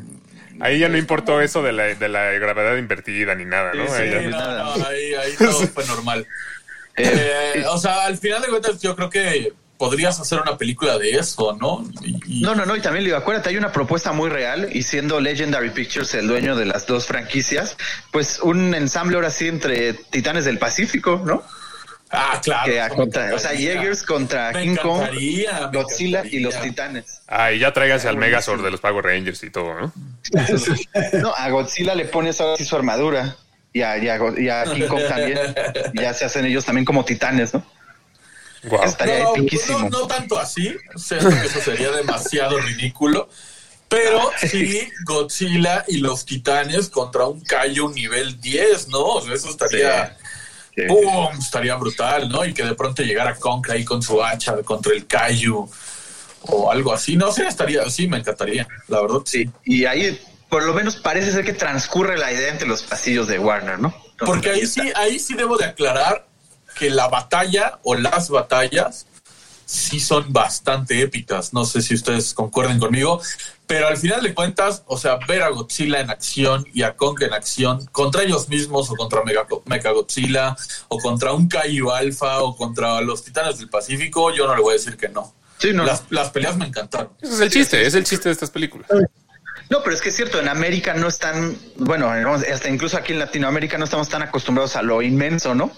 [0.60, 3.86] Ahí ya no importó eso de la, de la gravedad invertida ni nada, ¿no?
[3.86, 6.26] Sí, Ahí ya- no, no, ahí, ahí todo fue normal.
[6.96, 10.98] Eh, Eh, o sea, al final de cuentas yo creo que podrías hacer una película
[10.98, 11.82] de eso, ¿no?
[12.04, 14.68] Y- y- No, no, no, y también le digo, acuérdate, hay una propuesta muy real
[14.70, 17.78] y siendo Legendary Pictures el dueño de las dos franquicias,
[18.10, 21.42] pues un ensamble ahora sí entre Titanes del Pacífico, ¿no?
[22.10, 22.70] Ah, claro.
[22.70, 23.52] Que a eso me contra, o sea.
[23.52, 25.08] Jaegers contra Me King Kong,
[25.72, 26.60] Godzilla y los.
[26.60, 27.22] Titanes.
[27.26, 29.92] Ah, y ya tráiganse al Megazord de los Power Rangers y todo, ¿no?
[31.22, 33.34] No, a Godzilla le pones ahora sí su armadura
[33.72, 35.38] y a, y a y a King Kong también.
[35.94, 37.64] Y ya se hacen ellos también como titanes, ¿no?
[38.62, 39.78] Estaría No, epiquísimo.
[39.78, 43.28] no, no tanto así, siento que eso sería demasiado ridículo.
[43.88, 49.00] Pero sí, Godzilla y los titanes contra un Kaiju nivel 10, ¿no?
[49.00, 50.16] O sea, eso estaría.
[50.76, 50.82] Sí.
[50.86, 51.28] ¡Pum!
[51.38, 52.44] Estaría brutal, ¿no?
[52.44, 55.68] Y que de pronto llegara Kong ahí con su hacha contra el Kaiju
[56.42, 57.16] o algo así.
[57.16, 59.18] No sé, estaría así, me encantaría, la verdad.
[59.24, 60.18] Sí, y ahí
[60.48, 63.88] por lo menos parece ser que transcurre la idea entre los pasillos de Warner, ¿no?
[63.88, 66.26] Entonces, Porque ahí sí, ahí sí debo de aclarar
[66.74, 69.06] que la batalla o las batallas
[69.70, 71.52] sí son bastante épicas.
[71.52, 73.20] No sé si ustedes concuerden conmigo,
[73.68, 77.22] pero al final de cuentas, o sea, ver a Godzilla en acción y a Kong
[77.22, 80.56] en acción contra ellos mismos o contra Mega, Mechagodzilla
[80.88, 84.72] o contra un Kaiju Alpha o contra los Titanes del Pacífico, yo no le voy
[84.72, 85.32] a decir que no.
[85.58, 87.10] Sí, no, Las, las peleas me encantaron.
[87.20, 88.90] Ese es el chiste, es el chiste de estas películas.
[89.68, 93.20] no, pero es que es cierto, en América no están, bueno, hasta incluso aquí en
[93.20, 95.70] Latinoamérica no estamos tan acostumbrados a lo inmenso, ¿no?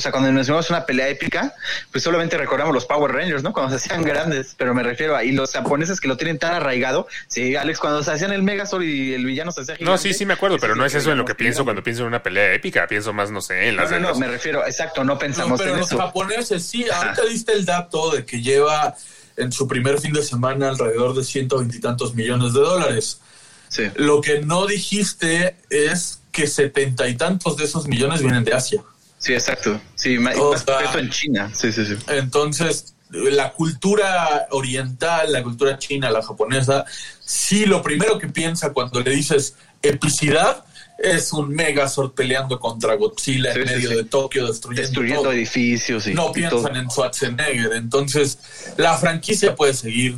[0.00, 1.52] O sea, cuando mencionamos una pelea épica,
[1.92, 3.52] pues solamente recordamos los Power Rangers, ¿no?
[3.52, 6.54] Cuando se hacían grandes, pero me refiero a, y los japoneses que lo tienen tan
[6.54, 10.02] arraigado, sí, Alex, cuando se hacían el Megazord y el villano se hacía No, gigante,
[10.02, 12.08] sí, sí me acuerdo, pero no es eso en lo que pienso cuando pienso en
[12.08, 12.86] una pelea épica.
[12.86, 15.18] Pienso más, no sé, en No, las no, no, los- me refiero, exacto, no No,
[15.18, 15.98] pensamos pero en los eso.
[15.98, 18.94] japoneses sí, ahorita diste el dato de que lleva
[19.36, 23.20] en su primer fin de semana alrededor de ciento veintitantos millones de dólares.
[23.68, 23.84] Sí.
[23.96, 28.82] Lo que no dijiste es que setenta y tantos de esos millones vienen de Asia.
[29.20, 29.80] Sí, exacto.
[29.94, 31.50] Sí, O más sea- concreto en China.
[31.54, 31.94] Sí, sí, sí.
[32.08, 36.84] Entonces, la cultura oriental, la cultura china, la japonesa,
[37.20, 40.64] sí lo primero que piensa cuando le dices epicidad
[40.98, 43.96] es un Megazord peleando contra Godzilla Sí, en sí, medio sí.
[43.96, 45.32] de Tokio, destruyendo, Destruyendo todo.
[45.32, 46.74] edificios y, no y piensan todo.
[46.76, 47.72] en Schwarzenegger.
[47.72, 48.38] Entonces,
[48.76, 50.14] la franquicia puede seguir,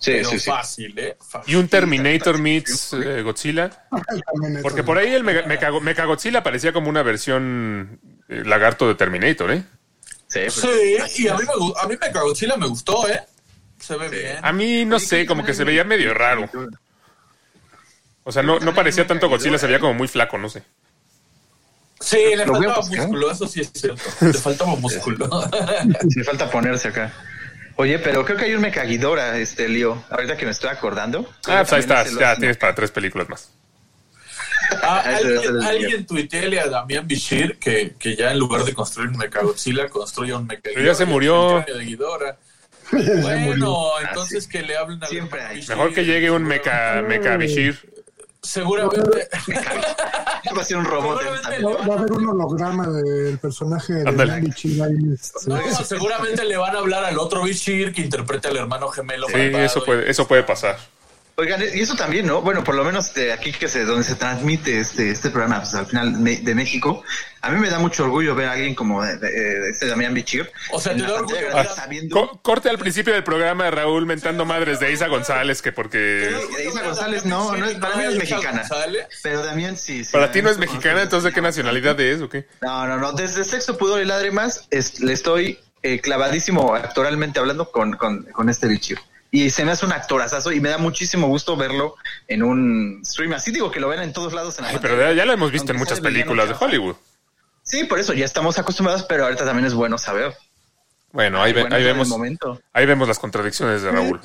[0.00, 0.50] Sí, pero sí, sí.
[0.50, 1.16] fácil, ¿eh?
[1.28, 1.54] Fácil.
[1.54, 3.70] Y un Terminator meets eh, Godzilla.
[4.62, 9.64] Porque por ahí el Mega- Mecha- Mechagodzilla parecía como una versión lagarto de Terminator, ¿eh?
[10.28, 13.22] Sí, pues, Sí, y a mí, me, a mí Mechagodzilla me gustó, ¿eh?
[13.80, 14.38] Se ve bien.
[14.42, 16.48] A mí, no sé, como que se veía medio raro.
[18.24, 20.62] O sea, no, no parecía tanto Godzilla, se veía como muy flaco, no sé.
[22.00, 24.02] Sí, le Lo faltaba músculo, eso sí es cierto.
[24.20, 25.28] Le faltaba músculo.
[26.10, 27.12] Sí, falta ponerse acá.
[27.76, 30.02] Oye, pero creo que hay un Mecaguidora, este lío.
[30.10, 31.28] Ahorita que me estoy acordando.
[31.46, 32.12] Ah, pues ahí estás.
[32.18, 33.50] Ya tienes para tres películas más.
[34.82, 39.16] Ah, alguien, alguien tuiteele a Damián Bichir que, que ya en lugar de construir un
[39.16, 40.74] Mechagodzilla, construya un Mechagodzilla.
[40.74, 41.64] Pero ya se murió.
[42.90, 45.56] Bueno, entonces que le hablen a Siempre hay.
[45.56, 45.76] Bichir.
[45.76, 47.78] Mejor que llegue un meca, meca Bishir.
[48.42, 49.28] Seguramente.
[50.56, 51.20] Va a ser un robot.
[51.20, 56.56] Seguramente Va a haber un holograma del personaje de Chila ahí, este, No, seguramente le
[56.56, 59.26] van a hablar al otro Bichir que interpreta al hermano gemelo.
[59.28, 60.78] Sí, eso puede, eso puede pasar.
[61.40, 62.42] Oigan, y eso también, ¿no?
[62.42, 65.72] Bueno, por lo menos de aquí que se, donde se transmite este, este programa, pues
[65.72, 67.04] al final me- de México,
[67.42, 70.12] a mí me da mucho orgullo ver a alguien como de, de- de este Damián
[70.14, 70.50] Bichir.
[70.72, 71.36] O sea, te la da orgullo
[71.76, 75.70] sabiendo- Co- corte al principio del programa de Raúl mentando madres de Isa González, que
[75.70, 76.28] porque...
[76.68, 78.58] Isa González no, no es- para mí no es mexicana.
[78.68, 79.06] González.
[79.22, 80.04] Pero Damián sí.
[80.04, 82.48] sí, Para ti no es mexicana, entonces ¿de qué nacionalidad es o qué?
[82.62, 83.12] No, no, no.
[83.12, 88.48] Desde Sexo, Pudor y Lágrimas es- le estoy eh, clavadísimo actoralmente hablando con, con, con
[88.48, 88.98] este Bichir.
[89.30, 91.96] Y se me hace un actorazazo y me da muchísimo gusto verlo
[92.28, 93.34] en un stream.
[93.34, 95.32] Así digo que lo ven en todos lados en la Ay, pero ya, ya lo
[95.34, 96.54] hemos visto en muchas películas de.
[96.58, 96.96] Hollywood.
[97.62, 100.34] Sí, por eso ya estamos acostumbrados, pero ahorita también es bueno saber.
[101.12, 102.60] Bueno, ahí, ve- Bueno, ahí vemos, momento.
[102.72, 104.20] ahí vemos las contradicciones de Raúl.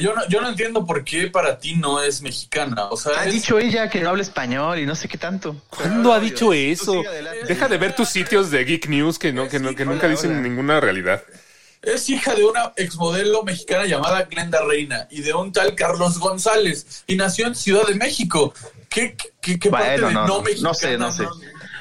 [0.00, 2.86] Yo no, yo no entiendo por qué para ti no es mexicana.
[2.90, 5.56] O sea, Ha es- dicho ella que no habla español y no sé qué tanto.
[5.70, 7.02] ¿Cuándo ha dicho eso?
[7.46, 10.42] Deja de ver tus sitios de Geek News que, no, que, no- que nunca dicen
[10.42, 11.22] ninguna realidad.
[11.82, 17.04] Es hija de una exmodelo mexicana llamada Glenda Reina y de un tal Carlos González
[17.06, 18.52] y nació en Ciudad de México.
[18.90, 20.68] ¿Qué, qué, qué parte Bueno, de no, no, no, mexicana?
[20.68, 21.24] no sé, no sé.
[21.24, 21.30] O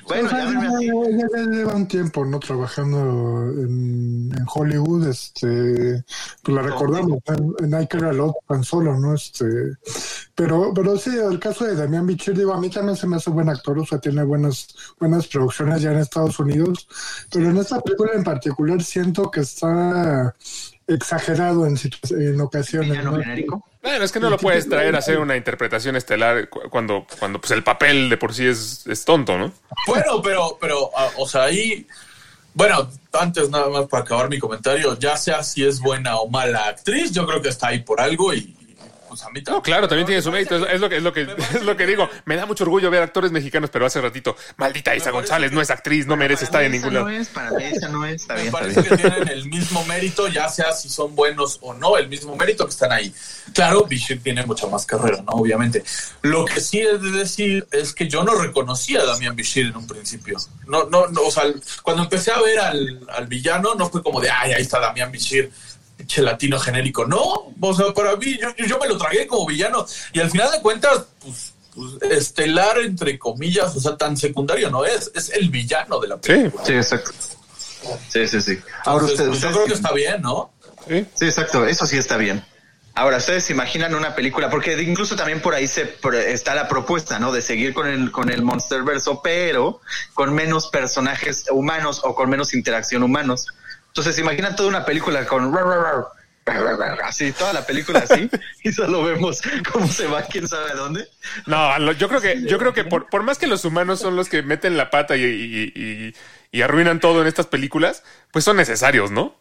[0.09, 6.03] Bueno, ya lleva un tiempo no trabajando en, en Hollywood, este,
[6.41, 9.13] pues la recordamos en, en I Care a Lot tan solo, ¿no?
[9.13, 9.45] Este,
[10.33, 13.29] pero, pero sí, el caso de Damián Bichir, digo, a mí también se me hace
[13.29, 14.69] buen actor, o sea, tiene buenas,
[14.99, 16.87] buenas producciones ya en Estados Unidos,
[17.31, 20.33] pero en esta película en particular siento que está
[20.87, 21.77] exagerado en,
[22.09, 22.89] en ocasiones.
[22.89, 23.19] Villano ¿no?
[23.21, 23.68] genérico.
[23.81, 27.39] Bueno, es que no lo puedes traer a hacer una interpretación estelar cu- cuando, cuando
[27.39, 29.51] pues, el papel de por sí es, es tonto, ¿no?
[29.87, 31.87] Bueno, pero, pero, ah, o sea, ahí,
[32.53, 36.67] bueno, antes nada más para acabar mi comentario, ya sea si es buena o mala
[36.67, 38.55] actriz, yo creo que está ahí por algo y,
[39.09, 39.61] pues a mí No, también.
[39.63, 40.55] claro, también tiene su mérito.
[40.55, 42.07] Es, es lo que, es, lo que, es lo que digo.
[42.25, 45.69] Me da mucho orgullo ver actores mexicanos, pero hace ratito, maldita Isa González, no es
[45.71, 48.35] actriz, no merece estar en Esa ningún no es, para mí esa no es, está
[48.35, 48.95] Me bien, está parece bien.
[48.97, 52.63] que tienen el mismo mérito, ya sea si son buenos o no, el mismo mérito
[52.65, 53.13] que están ahí.
[53.53, 55.31] Claro, Bishop tiene mucha más carrera, ¿no?
[55.33, 55.83] Obviamente.
[56.21, 59.75] Lo que sí es de decir es que yo no reconocía a Damián Bishir en
[59.77, 60.37] un principio.
[60.67, 61.43] No, no, no, o sea,
[61.81, 65.11] cuando empecé a ver al, al villano, no fue como de, ay, ahí está Damián
[65.11, 65.51] Bishir,
[66.09, 67.05] che latino genérico.
[67.05, 69.85] No, o sea, para mí, yo, yo me lo tragué como villano.
[70.11, 74.83] Y al final de cuentas, pues, pues, estelar, entre comillas, o sea, tan secundario no
[74.85, 76.65] es, es el villano de la Sí, película.
[76.65, 77.11] Sí, exacto.
[78.09, 78.59] Sí, sí, sí.
[78.85, 80.51] Ahora Entonces, ustedes, pues, yo ustedes- creo que está bien, ¿no?
[80.87, 81.05] sí.
[81.13, 82.43] Sí, exacto, eso sí está bien.
[82.95, 86.67] Ahora, ustedes se imaginan una película, porque incluso también por ahí se pro- está la
[86.67, 87.31] propuesta, ¿no?
[87.31, 89.79] De seguir con el, con el Monsterverso, pero
[90.15, 93.45] con menos personajes humanos o con menos interacción humanos.
[93.99, 95.53] Entonces, se imaginan toda una película con
[97.03, 98.29] así, toda la película así,
[98.63, 99.41] y solo vemos
[99.73, 101.05] cómo se va quién sabe dónde.
[101.45, 104.29] No, yo creo que, yo creo que por, por más que los humanos son los
[104.29, 106.13] que meten la pata y, y- y-
[106.51, 109.35] y arruinan todo en estas películas, pues son necesarios, ¿no?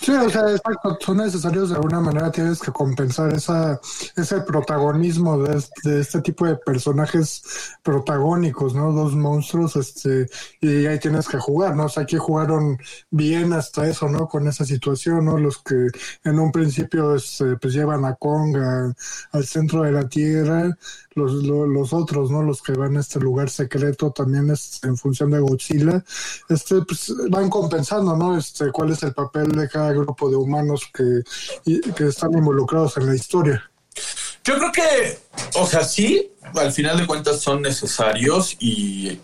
[0.00, 3.80] Sí, o sea, exacto, son necesarios de alguna manera, tienes que compensar esa,
[4.16, 7.42] ese protagonismo de este, de este tipo de personajes
[7.82, 8.92] protagónicos, ¿no?
[8.92, 10.28] Dos monstruos, este,
[10.60, 11.86] y ahí tienes que jugar, ¿no?
[11.86, 12.78] O sea, aquí jugaron
[13.10, 14.28] bien hasta eso, ¿no?
[14.28, 15.38] Con esa situación, ¿no?
[15.38, 15.88] Los que
[16.24, 18.56] en un principio este, pues llevan a Kong
[19.32, 20.76] al centro de la Tierra,
[21.14, 22.42] los, lo- los otros, ¿no?
[22.42, 26.04] Los que van a este lugar secreto también es en función de Godzilla,
[26.48, 28.36] este, pues van compensando, ¿no?
[28.36, 31.22] Este, cuál es el papel de cada grupo de humanos que,
[31.94, 33.70] que están involucrados en la historia.
[34.44, 35.18] Yo creo que,
[35.54, 39.18] o sea, sí, al final de cuentas son necesarios y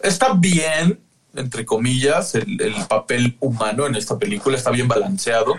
[0.00, 1.00] está bien,
[1.34, 5.54] entre comillas, el, el papel humano en esta película, está bien balanceado,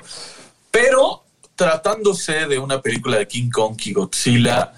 [0.69, 1.23] pero
[1.55, 4.73] tratándose de una película de King Kong y Godzilla,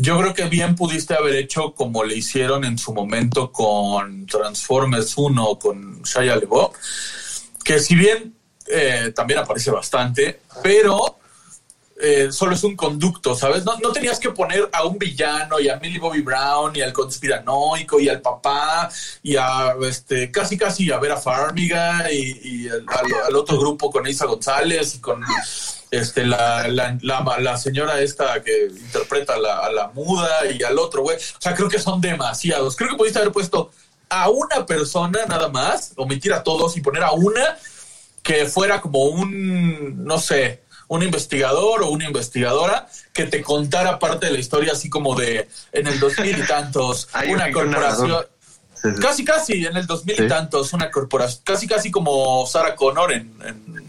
[0.00, 5.14] yo creo que bien pudiste haber hecho como le hicieron en su momento con Transformers
[5.16, 6.76] 1 con Shia LaBeouf,
[7.64, 8.32] que si bien
[8.68, 11.18] eh, también aparece bastante, pero
[12.00, 13.64] eh, solo es un conducto, ¿sabes?
[13.64, 16.92] No, no tenías que poner a un villano y a Millie Bobby Brown y al
[16.92, 18.88] conspiranoico y al papá
[19.22, 24.94] y a este casi casi a Vera Farmiga y, al, otro grupo con Isa González
[24.94, 25.24] y con
[25.90, 31.02] este la, la, señora esta que interpreta a la, a la muda y al otro
[31.02, 31.16] güey.
[31.16, 32.76] O sea, creo que son demasiados.
[32.76, 33.72] Creo que pudiste haber puesto
[34.08, 37.58] a una persona nada más, omitir a todos y poner a una
[38.22, 44.26] que fuera como un, no sé, un investigador o una investigadora que te contara parte
[44.26, 47.70] de la historia así como de en el 2000 y tantos, una un corporación.
[48.08, 48.30] narrador.
[48.82, 49.00] Sí, sí.
[49.02, 50.28] Casi, casi, en el 2000 y Sí.
[50.28, 53.87] tantos, una corporación, casi, casi como Sarah Connor en, en,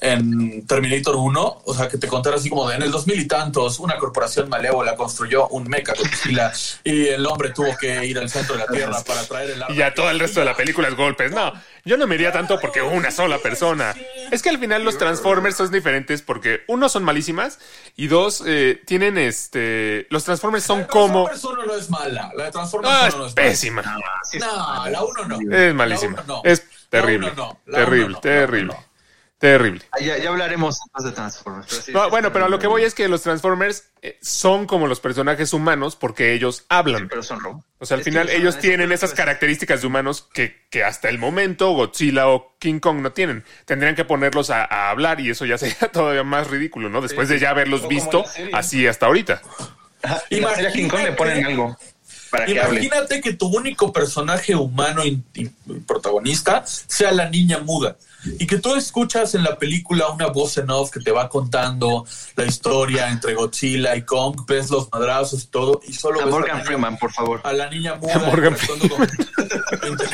[0.00, 3.28] en Terminator 1, o sea, que te contara así como de en el 2000 y
[3.28, 6.52] tantos, una corporación malévola construyó un mecha Godzilla
[6.84, 9.74] y el hombre tuvo que ir al centro de la Tierra para traer el arma.
[9.74, 11.32] Y ya todo el resto de la película es golpes.
[11.32, 11.52] No,
[11.84, 13.94] yo no me iría tanto porque una sola persona.
[14.30, 17.58] Es que al final los Transformers son diferentes porque uno son malísimas
[17.96, 20.06] y dos eh, tienen este.
[20.10, 21.24] Los Transformers son La de como.
[21.26, 23.82] Transformers 1 no es mala, la de Transformers Ah, 1 es no es pésima.
[23.82, 24.00] mala.
[24.30, 25.56] Sí, No, la 1 no.
[25.56, 26.16] Es malísima.
[26.18, 26.40] La no.
[26.44, 26.60] Es
[26.90, 27.26] La terrible.
[27.32, 27.60] uno no.
[27.66, 28.20] La Terrible, no.
[28.20, 28.76] terrible.
[29.40, 29.80] Terrible.
[29.90, 31.66] Ah, Ya, ya hablaremos más de Transformers.
[31.70, 34.18] pero sí, No, sí, bueno, pero a lo que voy es que los Transformers eh,
[34.20, 37.08] son como los personajes humanos porque ellos hablan.
[37.08, 37.64] Pero son robots.
[37.78, 41.08] O sea, al Es final ellos tienen es- esas características de humanos que, que hasta
[41.08, 43.42] el momento Godzilla o King Kong no tienen.
[43.64, 47.00] Tendrían que ponerlos a, a hablar y eso ya sería todavía más ridículo, ¿no?
[47.00, 49.40] Después de ya haberlos visto así hasta ahorita.
[50.02, 51.78] Ajá, y a King Kong le ponen algo
[52.30, 52.52] para que.
[52.52, 55.48] Imagínate que tu único personaje humano y, y
[55.86, 57.96] protagonista sea la niña muda.
[58.38, 62.04] Y que tú escuchas en la película una voz en off que te va contando
[62.36, 66.32] la historia entre Godzilla y Kong, ves los madrazos y todo, y solo A ves
[66.32, 67.40] Morgan la niña- Freeman, por favor.
[67.44, 69.08] a la niña muda A Morgan interactuando, con,
[69.90, 70.08] inter-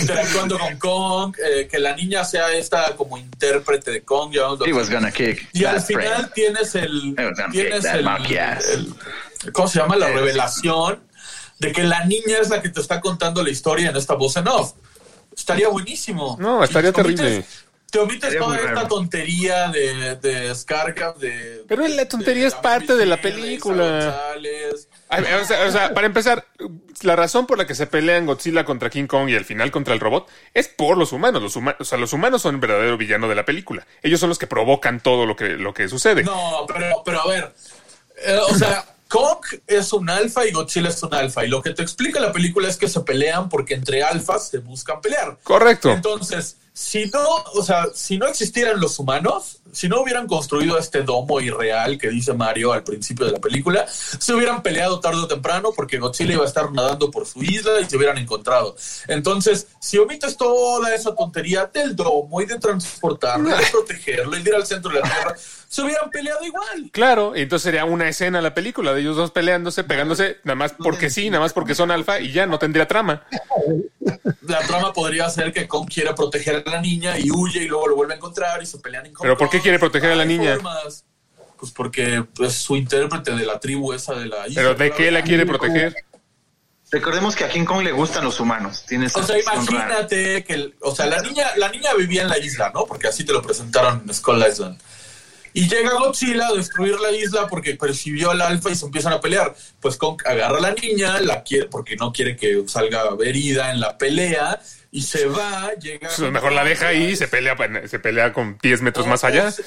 [0.00, 4.70] interactuando con Kong, eh, que la niña sea esta como intérprete de Kong, llamámoslo He
[4.70, 4.78] así.
[4.78, 6.32] was gonna kick Y al final friend.
[6.32, 7.14] tienes el,
[7.52, 8.94] tienes el,
[9.52, 9.96] ¿cómo se llama?
[9.96, 11.00] La revelación
[11.58, 14.36] de que la niña es la que te está contando la historia en esta voz
[14.36, 14.72] en off.
[15.36, 16.36] Estaría buenísimo.
[16.40, 17.44] No, estaría omites- terrible.
[17.90, 18.88] Te omites Estaría toda esta raro.
[18.88, 21.64] tontería de, de Scarcraft, de...
[21.68, 24.34] Pero la tontería es parte de la película.
[25.46, 26.44] Sea, o sea, para empezar,
[27.02, 29.94] la razón por la que se pelean Godzilla contra King Kong y al final contra
[29.94, 31.40] el robot es por los humanos.
[31.40, 33.86] Los, huma- o sea, los humanos son el verdadero villano de la película.
[34.02, 36.24] Ellos son los que provocan todo lo que, lo que sucede.
[36.24, 37.54] No, pero, pero a ver,
[38.26, 41.44] eh, o sea, Kong es un alfa y Godzilla es un alfa.
[41.44, 44.58] Y lo que te explica la película es que se pelean porque entre alfas se
[44.58, 45.38] buscan pelear.
[45.44, 45.92] Correcto.
[45.92, 47.24] Entonces, si no,
[47.54, 52.08] o sea, si no existieran los humanos, si no hubieran construido este domo irreal que
[52.08, 56.32] dice Mario al principio de la película, se hubieran peleado tarde o temprano porque Godzilla
[56.32, 58.74] iba a estar nadando por su isla y se hubieran encontrado.
[59.06, 64.42] Entonces, si omites toda esa tontería del domo y de transportarlo, y de protegerlo y
[64.42, 65.36] de ir al centro de la Tierra,
[65.74, 66.88] se hubieran peleado igual.
[66.92, 70.72] Claro, y entonces sería una escena la película de ellos dos peleándose, pegándose, nada más
[70.78, 73.24] porque sí, nada más porque son alfa y ya no tendría trama.
[74.42, 77.88] La trama podría ser que Kong quiere proteger a la niña y huye y luego
[77.88, 80.24] lo vuelve a encontrar y se pelean en ¿Pero por qué quiere proteger a la
[80.24, 80.54] niña?
[80.54, 81.04] formas.
[81.58, 84.60] Pues porque es su intérprete de la tribu esa de la isla.
[84.62, 85.94] Pero ¿de qué la quiere proteger?
[86.92, 88.84] Recordemos que a King Kong le gustan los humanos.
[88.86, 89.52] Tiene esa O sea, rara.
[89.62, 92.84] imagínate que, el- o sea, la niña, la niña vivía en la isla, ¿no?
[92.86, 94.78] Porque así te lo presentaron en Skull Island.
[95.56, 99.20] Y llega Godzilla a destruir la isla porque percibió al alfa y se empiezan a
[99.20, 99.54] pelear.
[99.80, 103.78] Pues Kong agarra a la niña, la quiere, porque no quiere que salga herida en
[103.80, 106.08] la pelea, y se va, llega.
[106.16, 107.56] Pues mejor la deja ahí y se pelea,
[107.88, 109.50] se pelea con 10 metros más allá.
[109.50, 109.64] se-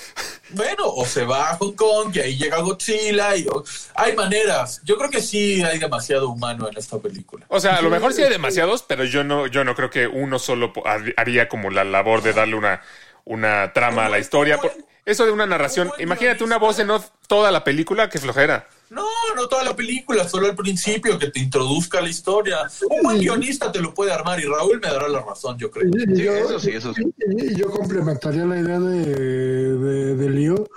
[0.52, 3.36] bueno, o se va a Hong Kong y ahí llega Godzilla.
[3.36, 3.63] Y, o-
[3.95, 4.80] hay maneras.
[4.86, 7.45] Yo creo que sí hay demasiado humano en esta película.
[7.50, 10.08] O sea, a lo mejor sí hay demasiados, pero yo no, yo no creo que
[10.08, 10.71] uno solo
[11.17, 12.82] haría como la labor de darle una,
[13.26, 14.58] una trama a la historia.
[14.60, 14.73] Por-
[15.07, 18.67] Eso de una narración, imagínate una voz en off toda la película, que flojera.
[18.89, 19.05] No,
[19.37, 22.57] no toda la película, solo al principio que te introduzca la historia.
[22.89, 25.87] Un buen guionista te lo puede armar y Raúl me dará la razón, yo creo.
[25.87, 27.03] Y- y Sí, yo, eso sí, eso sí.
[27.37, 29.05] y yo complementaría la idea de,
[29.77, 30.67] de, de Lío.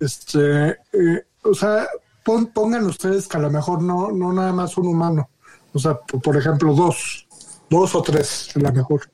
[0.00, 1.86] Este, eh, o sea,
[2.24, 5.28] pon- pongan ustedes que a lo mejor no, no nada más un humano.
[5.74, 7.26] O sea, por, por ejemplo, dos,
[7.68, 9.10] dos o tres, a lo mejor.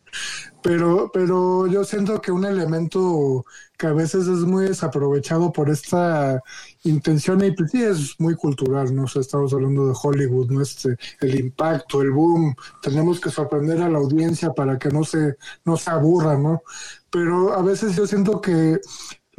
[0.63, 3.47] Pero, pero yo siento que un elemento
[3.79, 6.43] que a veces es muy desaprovechado por esta
[6.83, 9.05] intención, y pues sí es muy cultural, ¿no?
[9.05, 10.61] O sea, estamos hablando de Hollywood, ¿no?
[10.61, 15.37] Este, el impacto, el boom, tenemos que sorprender a la audiencia para que no se,
[15.65, 16.63] no se aburra, ¿no?
[17.11, 18.81] Pero a veces yo siento que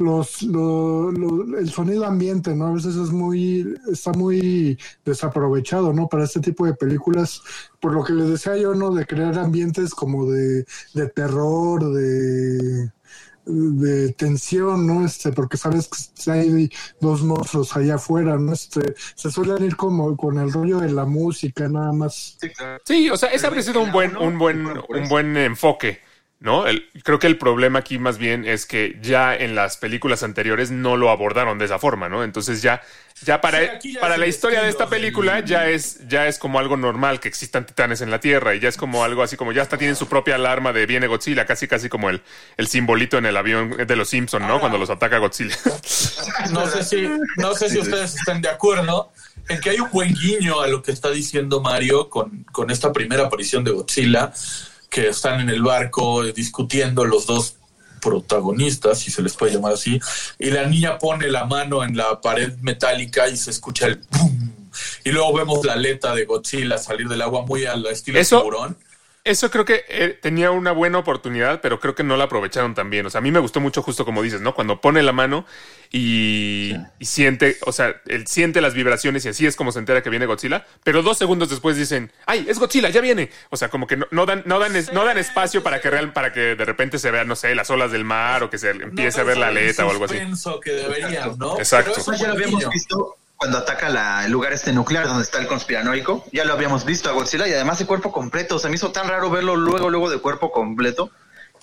[0.02, 2.66] los, lo- lo- el sonido ambiente, ¿no?
[2.66, 6.08] A veces es muy, está muy desaprovechado, ¿no?
[6.08, 7.42] Para este tipo de películas,
[7.80, 8.90] por lo que les decía yo, ¿no?
[8.92, 10.64] De crear ambientes como de,
[10.94, 12.90] de terror, de,
[13.44, 15.04] de tensión, ¿no?
[15.04, 15.88] Este, porque sabes
[16.24, 16.70] que hay
[17.00, 18.52] dos monstruos allá afuera, ¿no?
[18.52, 22.38] Este, se suelen ir como con el rollo de la música, nada más.
[22.84, 26.00] Sí, o sea, ese es sido un buen, un buen, un buen enfoque
[26.42, 26.66] ¿no?
[26.66, 30.70] El- creo que el problema aquí más bien es que ya en las películas anteriores
[30.70, 32.24] no lo abordaron de esa forma, ¿no?
[32.24, 32.82] Entonces ya,
[33.24, 36.26] ya para, Sí, aquí ya para la historia de esta película del- ya es, ya
[36.26, 39.22] es como algo normal que existan titanes en la Tierra y ya es como algo
[39.22, 42.20] así como ya hasta tienen su propia alarma de viene Godzilla, casi casi como el,
[42.56, 44.58] el simbolito en el avión de los Simpson, ¿no?
[44.58, 45.56] Cuando los ataca Godzilla.
[46.50, 49.12] No sé si, no sé si ustedes están de acuerdo
[49.48, 52.92] en que hay un buen guiño a lo que está diciendo Mario con, con esta
[52.92, 54.32] primera aparición de Godzilla,
[54.92, 57.56] que están en el barco discutiendo los dos
[58.00, 59.98] protagonistas, si se les puede llamar así,
[60.38, 64.50] y la niña pone la mano en la pared metálica y se escucha el ¡pum!
[65.04, 68.76] Y luego vemos la aleta de Godzilla salir del agua muy al estilo Eso- tiburón.
[69.24, 72.90] Eso creo que eh, tenía una buena oportunidad, pero creo que no la aprovecharon tan
[72.90, 73.06] bien.
[73.06, 74.52] O sea, a mí me gustó mucho justo como dices, ¿no?
[74.52, 75.46] Cuando pone la mano
[75.94, 80.02] y, y siente, o sea, él siente las vibraciones y así es como se entera
[80.02, 83.30] que viene Godzilla, pero dos segundos después dicen, ¡ay, es Godzilla, ya viene!
[83.50, 85.90] O sea, como que no, no dan, no, dan, es- no dan espacio para que
[85.90, 88.56] real, para que de repente se vean, no sé, las olas del mar o que
[88.58, 90.14] se empiece a ver la aleta o algo así.
[90.14, 91.58] Pienso que deberían, ¿no?
[91.58, 91.92] Exacto.
[91.94, 95.06] Pero es un Pues ya lo habíamos visto cuando ataca la- el lugar este nuclear
[95.06, 96.24] donde está el conspiranoico.
[96.32, 98.58] Ya lo habíamos visto a Godzilla y además de cuerpo completo.
[98.58, 101.10] Se me hizo tan raro verlo luego, luego de cuerpo completo.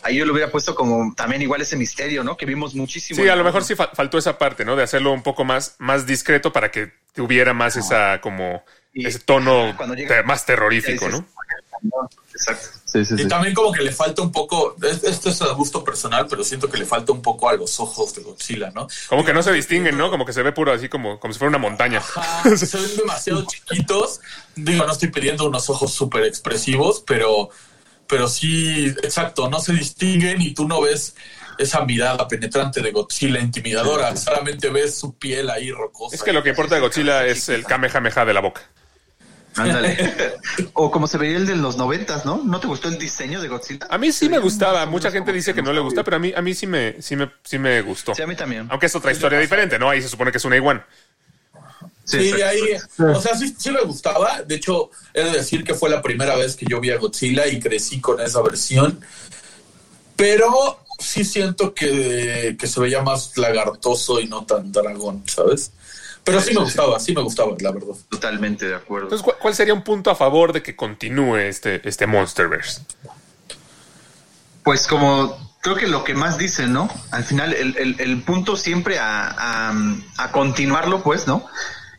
[0.04, 2.38] Ahí yo lo hubiera puesto como también igual ese misterio, ¿no?
[2.38, 3.22] Que vimos muchísimo.
[3.22, 4.76] Sí, a lo mejor sí fa- faltó esa parte, ¿no?
[4.76, 9.20] De hacerlo un poco más, más discreto para que tuviera más esa, como, Y- ese
[9.20, 12.10] tono cuando llega- te- más terrorífico, Dices, ¿no?
[12.34, 12.68] Exacto.
[12.86, 13.28] Sí, sí, Y sí.
[13.28, 16.70] también como que le falta un poco, es- esto es a gusto personal, pero siento
[16.70, 18.88] que le falta un poco a los ojos de Godzilla, ¿no?
[19.08, 20.10] Como que no se distinguen, ¿no?
[20.10, 22.00] Como que se ve puro así como, como si fuera una montaña.
[22.00, 24.22] Ajá, se ven demasiado chiquitos.
[24.56, 27.50] Digo, no estoy pidiendo unos ojos súper expresivos, pero,
[28.10, 31.16] pero sí, exacto, no se distinguen y tú no ves
[31.60, 36.16] esa mirada penetrante de Godzilla intimidadora, solamente ves su piel ahí rocosa.
[36.16, 38.62] Es que lo que importa de Godzilla es el Kamehameha de la boca.
[39.55, 39.97] Ándale.
[40.74, 42.41] o como se veía el de los noventas, ¿no?
[42.43, 43.88] ¿No te gustó el diseño de Godzilla?
[43.89, 44.86] A mí sí me gustaba.
[44.86, 47.16] Mucha gente dice que no le gusta, pero a mí, a mí sí me, sí
[47.16, 48.16] me, sí me gustó.
[48.16, 48.68] Sí, a mí también.
[48.70, 49.89] Aunque es otra historia diferente, ¿no?
[49.89, 50.86] Ahí se supone que es una iguana.
[52.10, 52.45] Sí, exacto.
[52.47, 54.41] ahí, o sea, sí, sí me gustaba.
[54.41, 57.45] De hecho, he de decir que fue la primera vez que yo vi a Godzilla
[57.47, 58.99] y crecí con esa versión.
[60.16, 65.72] Pero sí siento que, que se veía más lagartoso y no tan dragón, ¿sabes?
[66.26, 67.95] Pero sí me gustaba, sí me gustaba, la verdad.
[68.10, 69.05] Totalmente de acuerdo.
[69.07, 72.82] Entonces, ¿cuál, sería un punto a favor de que continúe este, este Monsterverse?
[74.64, 76.89] Pues como creo que lo que más dicen, ¿no?
[77.12, 79.30] Al final el, el- el punto siempre a,
[79.70, 79.74] a-
[80.18, 81.45] a continuarlo, pues, ¿no?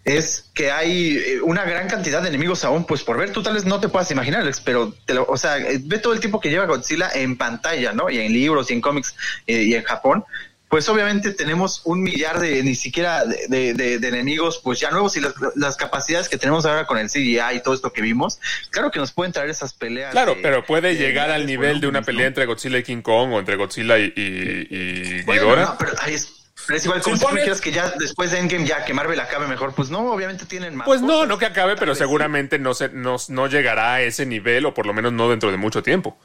[0.05, 3.55] Es que hay eh, una gran cantidad de enemigos aún, pues por ver, tú tal
[3.55, 6.20] vez no te puedas imaginar, Alex, pero, te lo- o sea, eh, ve todo el
[6.20, 8.09] tiempo que lleva Godzilla en pantalla, ¿no?
[8.09, 9.14] Y en libros y en cómics
[9.46, 10.24] eh, y en Japón.
[10.70, 14.90] Pues obviamente tenemos un millar de ni siquiera de, de- de- de enemigos, pues ya
[14.92, 18.01] nuevos y las, las capacidades que tenemos ahora con el CGI y todo esto que
[18.01, 18.38] vimos,
[18.70, 20.12] claro que nos pueden traer esas peleas.
[20.12, 23.32] Claro, pero puede de llegar al nivel de una pelea entre Godzilla y King Kong
[23.32, 25.64] o entre Godzilla y, y, y Bueno, Ghidorah.
[25.64, 26.39] no, pero, ahí es,
[26.70, 29.48] pero es igual como si tú que ya después de Endgame ya que Marvel acabe
[29.48, 30.86] mejor, pues no, obviamente tienen más.
[30.86, 31.28] Pues no, cosas.
[31.28, 34.86] no que acabe, pero seguramente no, se, no, no llegará a ese nivel o por
[34.86, 36.16] lo menos no dentro de mucho tiempo.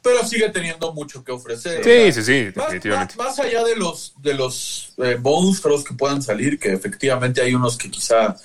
[0.00, 1.82] Pero sigue teniendo mucho que ofrecer.
[1.82, 3.16] Sí, sí, sí, Más, definitivamente.
[3.16, 7.52] más- más allá de los de los eh, monstruos que puedan salir, que efectivamente hay
[7.54, 8.36] unos que quizá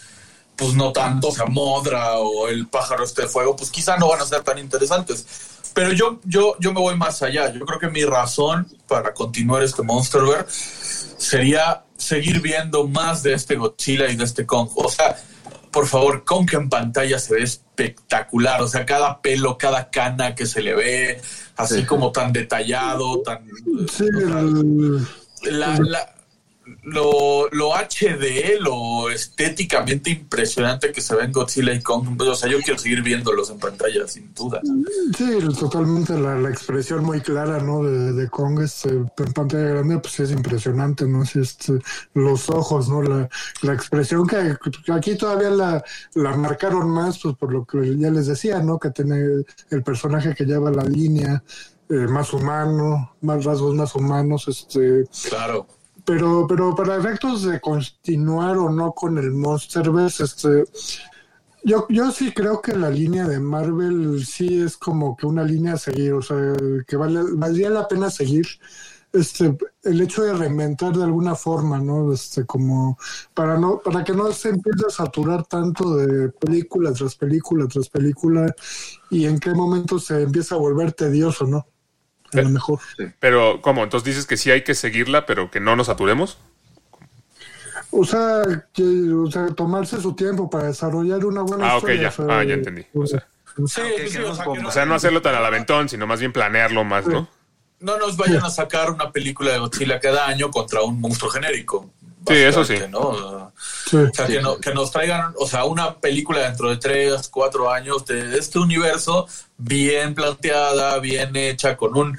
[0.57, 4.09] pues no tanto, o sea, Modra o el pájaro este de fuego, pues quizá no
[4.09, 5.25] van a ser tan interesantes.
[5.73, 7.53] Pero yo, yo, yo me voy más allá.
[7.53, 13.55] Yo creo que mi razón para continuar este Monsterverse sería seguir viendo más de este
[13.55, 14.69] Godzilla y de este Kong.
[14.75, 15.15] O sea,
[15.71, 18.61] por favor, Kong en pantalla se ve espectacular.
[18.63, 21.21] O sea, cada pelo, cada cana que se le ve,
[21.57, 23.45] así como tan detallado, tan...
[23.95, 26.15] Sí, o sea, la- la-
[26.83, 32.19] lo, lo HD, lo estéticamente impresionante que se ve en Godzilla y Kong.
[32.21, 34.61] O sea, yo quiero seguir viéndolos en pantalla, sin duda.
[35.17, 37.83] sí, totalmente la, la expresión muy clara, ¿no?
[37.83, 41.25] De, de Kong este, en pantalla grande, pues es impresionante, ¿no?
[41.25, 41.73] Sí, este,
[42.13, 43.01] los ojos, ¿no?
[43.01, 43.29] La,
[43.61, 44.55] la expresión que,
[44.85, 45.83] que aquí todavía la,
[46.15, 48.79] la marcaron más, pues por lo que ya les decía, ¿no?
[48.79, 51.43] Que tiene el personaje que lleva la línea
[51.89, 55.67] eh, más humano, más rasgos más humanos, este Claro.
[56.07, 60.63] Pero, pero para efectos de continuar o no con el Monsterverse, este,
[61.65, 65.73] yo, yo sí creo que la línea de Marvel sí es como que una línea
[65.73, 66.37] a seguir, o sea,
[66.87, 68.47] que vale, valdría la pena seguir.
[69.11, 72.13] Este, el hecho de reinventar de alguna forma, ¿no?
[72.13, 72.97] Este, como
[73.33, 77.89] para no, para que no se empiece a saturar tanto de película tras película tras
[77.89, 78.53] película
[79.09, 81.65] y en qué momento se empieza a volver tedioso, ¿no?
[82.39, 82.79] A lo mejor.
[83.19, 83.83] Pero, ¿cómo?
[83.83, 86.37] Entonces dices que sí hay que seguirla, pero que no nos saturemos.
[87.91, 88.41] O sea,
[88.73, 92.01] que, o sea, tomarse su tiempo para desarrollar una buena Ah, ok, historia.
[92.01, 92.07] ya.
[92.09, 92.85] o sea, Ah, ya entendí.
[92.93, 93.25] O sea,
[93.55, 94.67] Sí, sí, sí, queremos o sea, que bombas.
[94.67, 97.27] o sea, no hacerlo tan al aventón, sino más bien planearlo más, ¿no?
[97.79, 101.89] no nos vayan a sacar una película de Godzilla cada año contra un monstruo genérico.
[102.27, 102.73] Sí, eso sí.
[102.73, 103.53] Básicamente, ¿no?
[103.89, 103.95] Sí.
[103.97, 107.71] O sea, que, no- que nos traigan, o sea, una película dentro de tres, cuatro
[107.71, 112.17] años de este universo bien planteada, bien hecha, con un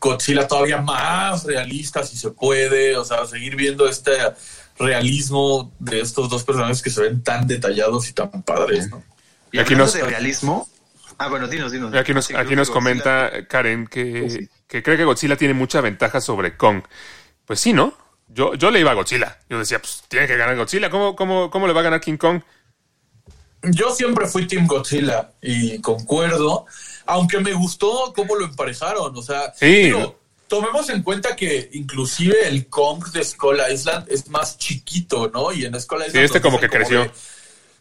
[0.00, 4.12] Godzilla todavía más realista, si se puede, o sea, seguir viendo este
[4.78, 9.02] realismo de estos dos personajes que se ven tan detallados y tan padres, ¿no?
[9.50, 10.68] Y Aquí nos- de realismo.
[11.18, 11.94] Ah, bueno, dinos, dinos.
[11.94, 14.48] Aquí nos, Sí, aquí nos comenta Karen que, Sí.
[14.66, 16.82] que cree que Godzilla tiene mucha ventaja sobre Kong.
[17.44, 17.92] Pues sí, ¿no?
[18.28, 19.38] Yo, yo le iba a Godzilla.
[19.48, 20.88] Yo decía, pues tiene que ganar Godzilla.
[20.90, 22.40] ¿Cómo, cómo, cómo le va a ganar King Kong?
[23.62, 26.66] Yo siempre fui Team Godzilla y concuerdo,
[27.06, 29.16] aunque me gustó cómo lo emparejaron.
[29.16, 29.66] O sea, Sí.
[29.84, 30.18] digo,
[30.48, 35.52] tomemos en cuenta que inclusive el Kong de Skull Island es más chiquito, ¿no?
[35.52, 36.12] Y en Skull Island.
[36.12, 37.02] Sí, este como que creció.
[37.04, 37.10] de,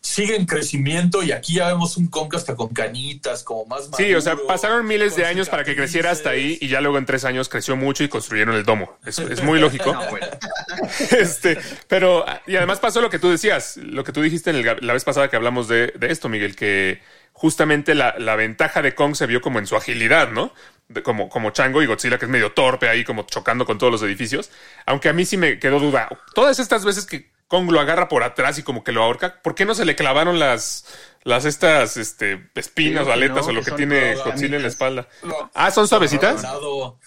[0.04, 4.14] sigue en crecimiento y aquí ya vemos un Kong hasta con canitas, como más Sí,
[4.16, 6.98] o sea, maduro, pasaron miles de años para que creciera hasta ahí y ya luego
[6.98, 8.98] en tres años creció mucho y construyeron el domo.
[9.06, 9.94] Es, es muy lógico.
[9.94, 10.26] No, bueno.
[11.12, 14.78] este, pero, y además pasó lo que tú decías, lo que tú dijiste en el-
[14.82, 17.02] la vez pasada que hablamos de, de esto, Miguel, que
[17.34, 20.54] justamente la, la ventaja de Kong se vio como en su agilidad, ¿no?
[20.90, 23.92] De- como, como Chango y Godzilla, que es medio torpe ahí, como chocando con todos
[23.92, 24.50] los edificios.
[24.88, 26.10] Aunque a mí sí me quedó duda.
[26.34, 29.56] Todas estas veces que Kong lo agarra por atrás y como que lo ahorca, ¿por
[29.56, 30.86] qué no se le clavaron las,
[31.26, 34.62] las estas este, espinas Sí, o aletas no, o lo que que tiene Godzilla en
[34.62, 35.10] la espalda?
[35.54, 36.46] Ah, ¿son suavecitas?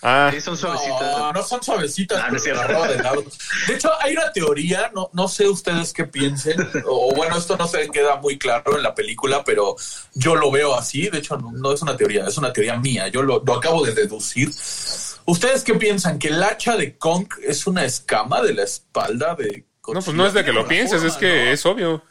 [0.02, 1.00] Ah, Sí, son suavecitas.
[1.00, 3.24] No, no son suavecitas, no pero de lado.
[3.66, 7.66] De hecho, hay una teoría, no, no sé ustedes qué piensen, o bueno, esto no
[7.66, 9.76] se queda muy claro en la película, pero
[10.12, 11.08] yo lo veo así.
[11.08, 13.08] De hecho, no, no es una teoría, es una teoría mía.
[13.08, 14.50] Yo lo, lo acabo de deducir.
[15.24, 16.18] ¿Ustedes qué piensan?
[16.18, 20.26] ¿Que el hacha de Kong es una escama de la espalda de no, pues no
[20.26, 21.50] es de que lo pienses, es que ¿no?
[21.52, 22.02] es obvio.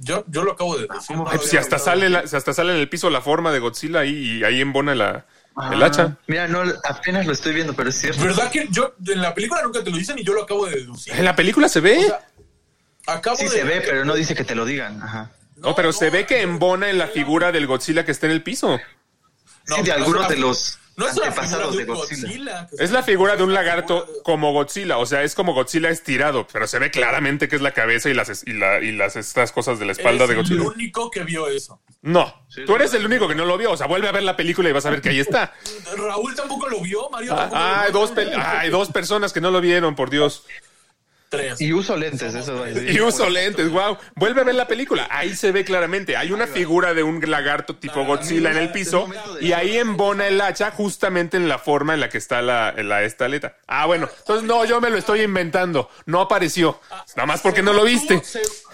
[0.00, 1.16] Yo, yo lo acabo de decir.
[1.16, 3.20] no lo Ay, pues si hasta sale, la- si hasta sale en el piso la
[3.20, 5.26] forma de Godzilla y ahí embona la,
[5.72, 6.16] el Ah, hacha.
[6.26, 8.22] Mira, no, apenas lo estoy viendo, pero es cierto.
[8.22, 10.76] ¿Verdad que yo en la película nunca te lo dicen y yo lo acabo de
[10.76, 11.14] deducir?
[11.14, 11.98] En la película se ve.
[11.98, 12.26] O sea,
[13.06, 15.02] acabo Sí de se ve, pero no dice que te lo digan.
[15.02, 15.32] Ajá.
[15.56, 18.42] no, pero se ve que embona en la figura del Godzilla que está en el
[18.42, 18.78] piso.
[19.66, 22.26] No, sí, de algunos es de los No es una figura de Godzilla.
[22.28, 22.68] Godzilla.
[22.78, 26.46] Es la figura de un lagarto de- como Godzilla, o sea, es como Godzilla estirado,
[26.52, 29.52] pero se ve claramente que es la cabeza y las y, la- y las estas
[29.52, 30.60] cosas de la espalda Eres de Godzilla.
[30.62, 31.80] el único que vio eso.
[32.02, 34.36] No, tú eres el único que no lo vio, o sea, vuelve a ver la
[34.36, 35.52] película y vas a ver que ahí está.
[35.96, 37.32] Raúl tampoco lo vio, Mario.
[37.36, 38.00] Ah, lo vio.
[38.00, 40.44] dos, hay dos personas que no lo vieron, por Dios.
[41.28, 41.60] Tres.
[41.60, 42.90] Y uso lentes, eso va a decir.
[42.90, 43.98] Y uso lentes, wow.
[44.14, 45.06] Vuelve a ver la película.
[45.10, 46.16] Ahí se ve claramente.
[46.16, 49.08] Hay una figura de un lagarto tipo Godzilla en el piso
[49.40, 53.02] y ahí embona el hacha justamente en la forma en la que está la, la
[53.02, 53.56] esta aleta.
[53.66, 54.08] Ah, bueno.
[54.20, 55.90] Entonces, no, yo me lo estoy inventando.
[56.06, 56.80] No apareció.
[57.16, 58.22] Nada más porque no lo viste.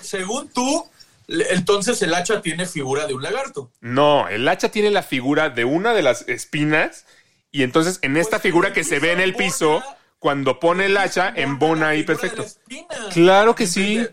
[0.00, 0.88] según tú,
[1.28, 3.70] entonces el hacha tiene figura de un lagarto.
[3.80, 7.06] No, el hacha tiene la figura de una de las espinas
[7.50, 10.86] y entonces en esta Pues, figura que se ve en el piso piso, cuando pone
[10.86, 12.46] el hacha, embona ahí perfecto.
[13.12, 14.08] Claro que sí.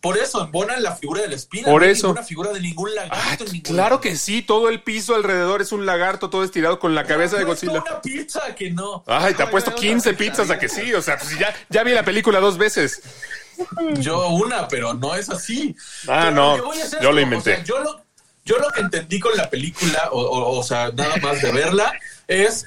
[0.00, 1.64] Por eso, embona la figura de la espina.
[1.66, 2.06] Por no eso.
[2.06, 3.16] ninguna figura de ningún lagarto.
[3.20, 6.94] Ah, ningún claro que sí, todo el piso alrededor es un lagarto todo estirado con
[6.94, 7.82] la cabeza de Godzilla.
[7.82, 9.02] una pizza que no.
[9.08, 11.90] Ay, te ha puesto 15 pizzas a que sí, o sea, pues ya, ya vi
[11.90, 13.02] la película dos veces.
[13.94, 15.74] Yo una, pero no es así.
[16.06, 16.56] Ah, Pero no,
[17.02, 17.54] yo lo inventé.
[17.54, 18.00] o sea, yo, lo,
[18.44, 21.92] yo lo que entendí con la película, o, o- o sea, nada más de verla,
[22.28, 22.64] es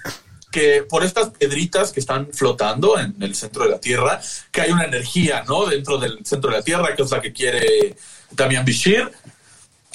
[0.56, 4.22] que por estas piedritas que están flotando en el centro de la Tierra,
[4.54, 5.66] que hay una energía, ¿no?
[5.66, 7.98] Dentro del centro de la Tierra, que es la que quiere
[8.32, 9.12] Damian Bishir.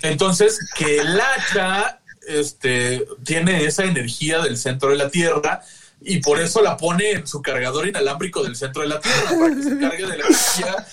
[0.03, 5.63] Entonces, que el hacha este, tiene esa energía del centro de la Tierra
[6.03, 9.55] y por eso la pone en su cargador inalámbrico del centro de la Tierra, para
[9.55, 10.87] que se cargue de la energía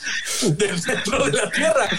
[0.43, 1.89] del centro de la Tierra.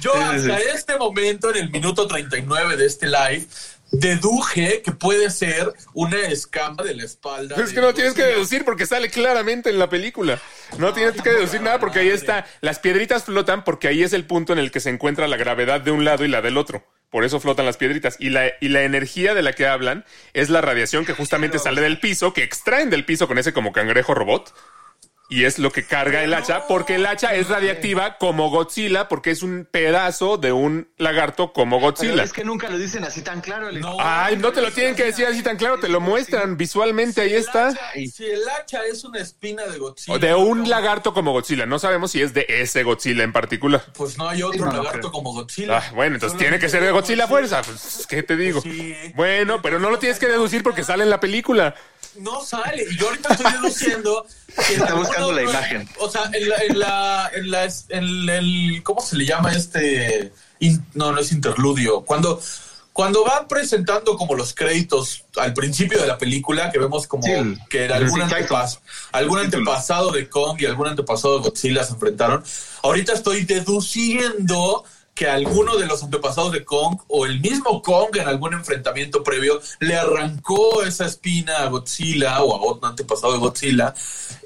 [0.00, 3.46] Yo hasta este momento, en el minuto 39 de este live,
[3.90, 7.56] deduje que puede ser una escama de la espalda.
[7.56, 10.40] Es que no tienes que deducir porque sale claramente en la película.
[10.78, 12.46] No tienes que deducir nada porque ahí está.
[12.60, 15.80] Las piedritas flotan porque ahí es el punto en el que se encuentra la gravedad
[15.80, 16.84] de un lado y la del otro.
[17.10, 18.16] Por eso flotan las piedritas.
[18.18, 21.80] Y la, y la energía de la que hablan es la radiación que justamente sale
[21.80, 24.54] del piso, que extraen del piso con ese como cangrejo robot.
[25.30, 29.30] Y es lo que carga el hacha, porque el hacha es radiactiva como Godzilla, porque
[29.30, 32.22] es un pedazo de un lagarto como Pero Godzilla.
[32.22, 33.70] es que nunca lo dicen así tan claro.
[33.72, 33.96] No.
[34.00, 37.34] Ay, no te lo tienen que decir así tan claro, te lo muestran visualmente, ahí
[37.34, 37.68] está.
[37.68, 40.16] hacha- Si el hacha es una espina de Godzilla.
[40.16, 41.66] De un lagarto como Godzilla.
[41.66, 43.84] No sabemos si es de ese Godzilla en particular.
[43.94, 45.76] Pues no hay otro lagarto como Godzilla.
[45.76, 47.60] Ah, bueno, entonces tiene que ser de Godzilla fuerza.
[47.60, 48.62] Pues, ¿qué te digo?
[48.62, 48.94] Sí.
[49.14, 51.74] Bueno, pero no lo tienes que deducir porque sale en la película.
[52.16, 52.84] No sale.
[52.90, 54.26] Y yo ahorita estoy deduciendo.
[54.66, 55.88] que Está buscando la imagen.
[56.00, 60.32] O sea, en la, en la, en la, en el, ¿cómo se le llama este?
[60.60, 62.00] In- no, no es interludio.
[62.00, 62.40] Cuando,
[62.92, 67.32] cuando van presentando como los créditos al principio de la película, que vemos como Sí,
[67.70, 68.80] que era algún, antepas-
[69.12, 72.42] algún antepasado de Kong y algún antepasado de Godzilla se enfrentaron.
[72.82, 74.84] Ahorita estoy deduciendo
[75.18, 79.60] que alguno de los antepasados de Kong o el mismo Kong en algún enfrentamiento previo
[79.80, 83.92] le arrancó esa espina a Godzilla o a otro antepasado de Godzilla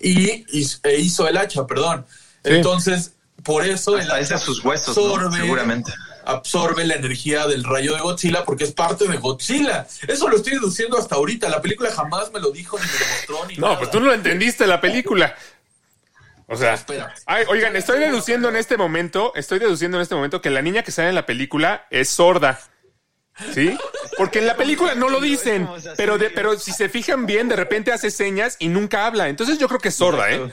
[0.01, 2.07] y, y- e hizo el hacha, perdón.
[2.43, 2.53] Sí.
[2.55, 3.13] Entonces,
[3.43, 5.31] por eso Hasta ese sus huesos, ¿no?
[5.33, 5.93] Seguramente.
[6.25, 9.87] absorbe la energía del rayo de Godzilla porque es parte de Godzilla.
[10.07, 11.49] Eso lo estoy deduciendo hasta ahorita.
[11.49, 13.79] La película jamás me lo dijo ni me lo mostró ni No, nada.
[13.79, 15.35] pues tú no lo entendiste la película.
[16.47, 17.15] O sea, Espera.
[17.27, 20.83] ay, oigan, estoy deduciendo en este momento, estoy deduciendo en este momento que la niña
[20.83, 22.59] que sale en la película es sorda.
[23.55, 23.77] ¿Sí?
[24.17, 27.57] Porque en la película no lo dicen, pero de, pero si se fijan bien, de
[27.57, 29.29] repente hace señas y nunca habla.
[29.29, 30.51] Entonces yo creo que es sorda, ¿eh?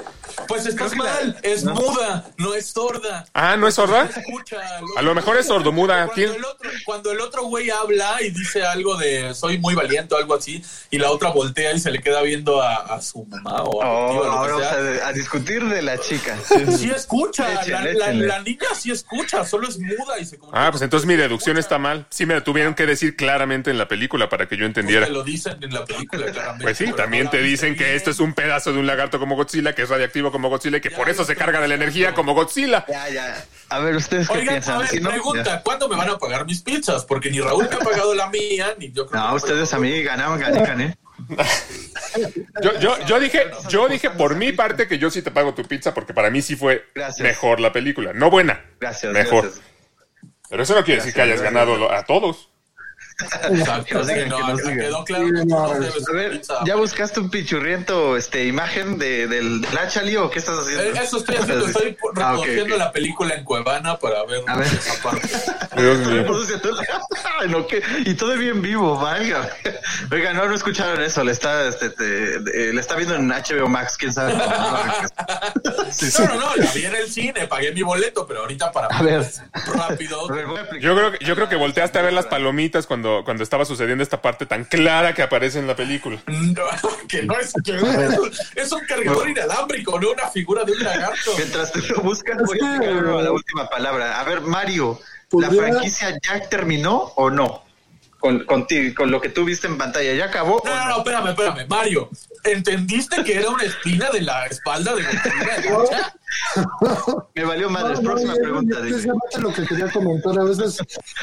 [0.48, 3.26] Pues estás la- mal, es muda, no es sorda.
[3.34, 4.06] Ah, ¿no es sorda?
[4.16, 4.58] Escucha,
[4.98, 6.08] A lo mejor es sordomuda.
[6.08, 10.16] Cuando el, otro, cuando el otro güey habla y dice algo de soy muy valiente
[10.16, 13.26] o algo así, y la otra voltea y se le queda viendo a, a su
[13.26, 15.06] mamá o a Oh, tío, lo ahora que vamos sea.
[15.06, 16.38] a, a discutir de la chica.
[16.78, 18.28] Sí escucha, la, Échenle, la- échenle.
[18.28, 20.68] la niña sí escucha, solo es muda y se comunica.
[20.68, 22.06] Ah, pues entonces mi deducción está mal.
[22.10, 25.06] Sí me lo tuvieron que decir claramente en la película para que yo entendiera.
[25.06, 26.64] Te lo dicen en la película, claramente.
[26.64, 29.76] Pues sí, también te dicen que esto es un pedazo de un lagarto como Godzilla,
[29.76, 32.34] que es radiactivo como Godzilla y que por eso se carga de la energía como
[32.34, 32.86] Godzilla.
[32.88, 33.46] Ya, ya.
[33.70, 34.76] A ver, ¿ustedes qué Oigan, piensan?
[34.76, 35.62] a ver, Si no, pregunta, ya.
[35.62, 37.04] ¿cuándo me van a pagar mis pizzas?
[37.06, 39.80] Porque ni Raúl me ha pagado la mía, ni yo creo No, que- ustedes a
[39.80, 40.98] mí ganaban, gané, gané.
[42.64, 45.64] Yo, yo, yo dije, yo dije por mi parte que yo sí te pago tu
[45.64, 47.20] pizza porque para mí sí fue Gracias.
[47.28, 48.14] mejor la película.
[48.14, 49.14] No buena, Gracias.
[49.14, 49.44] mejor.
[49.44, 49.64] gracias.
[50.50, 52.50] Pero eso no quiere decir que hayas Gracias, ganado a todos.
[53.20, 53.50] A
[56.14, 56.42] ver.
[56.66, 60.84] ¿ya buscaste un pichurriento este, imagen de, del, del Achali o qué estás haciendo?
[60.84, 62.48] Eh, Eso estoy haciendo, estoy Ah, ok.
[62.78, 64.68] la película en Cuevana para ver, A ver.
[64.68, 65.28] esa parte.
[65.78, 66.26] Dios mío.
[67.40, 67.82] Ay, no, ¿qué?
[68.06, 69.50] Y todavía en vivo, valga.
[70.12, 71.24] Oiga, no, no escucharon eso.
[71.24, 74.34] Le está, este, te- eh, le está viendo en HBO Max, quién sabe.
[75.92, 76.22] Sí, sí.
[76.24, 79.02] No, no, no, la vi en el cine, pagué mi boleto, pero ahorita para A
[79.04, 79.26] ver.
[79.76, 80.28] rápido.
[80.80, 84.04] Yo creo, que- yo creo que volteaste a ver las palomitas cuando, cuando estaba sucediendo
[84.04, 86.22] esta parte tan clara que aparece en la película.
[86.28, 86.64] No,
[87.08, 87.76] que no es que
[88.56, 91.32] es, un- cargador inalámbrico, no una figura de un lagarto.
[91.38, 94.20] Mientras te lo buscas, voy a llegar a la última palabra.
[94.20, 95.00] A ver, Mario,
[95.32, 97.64] ¿la ¿Podría- franquicia ya terminó o no?
[98.20, 100.62] Con, contigo, con lo que tú viste en pantalla, ¿ya acabó?
[100.66, 101.68] No, no, no, espérame, espérame.
[101.70, 102.10] Mario,
[102.44, 106.14] ¿entendiste que era una espina de la espalda de Godzilla?
[107.36, 108.02] Me valió madres.
[108.02, 108.80] No, no, Próxima es pregunta.
[108.82, 110.40] precisamente lo que quería comentar.
[110.40, 110.80] A veces,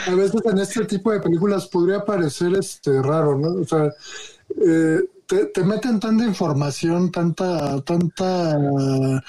[0.07, 3.61] a veces en este tipo de películas podría parecer este raro, ¿no?
[3.61, 3.93] O sea,
[4.67, 9.23] eh, te, te meten tanta información, tanta, tanta,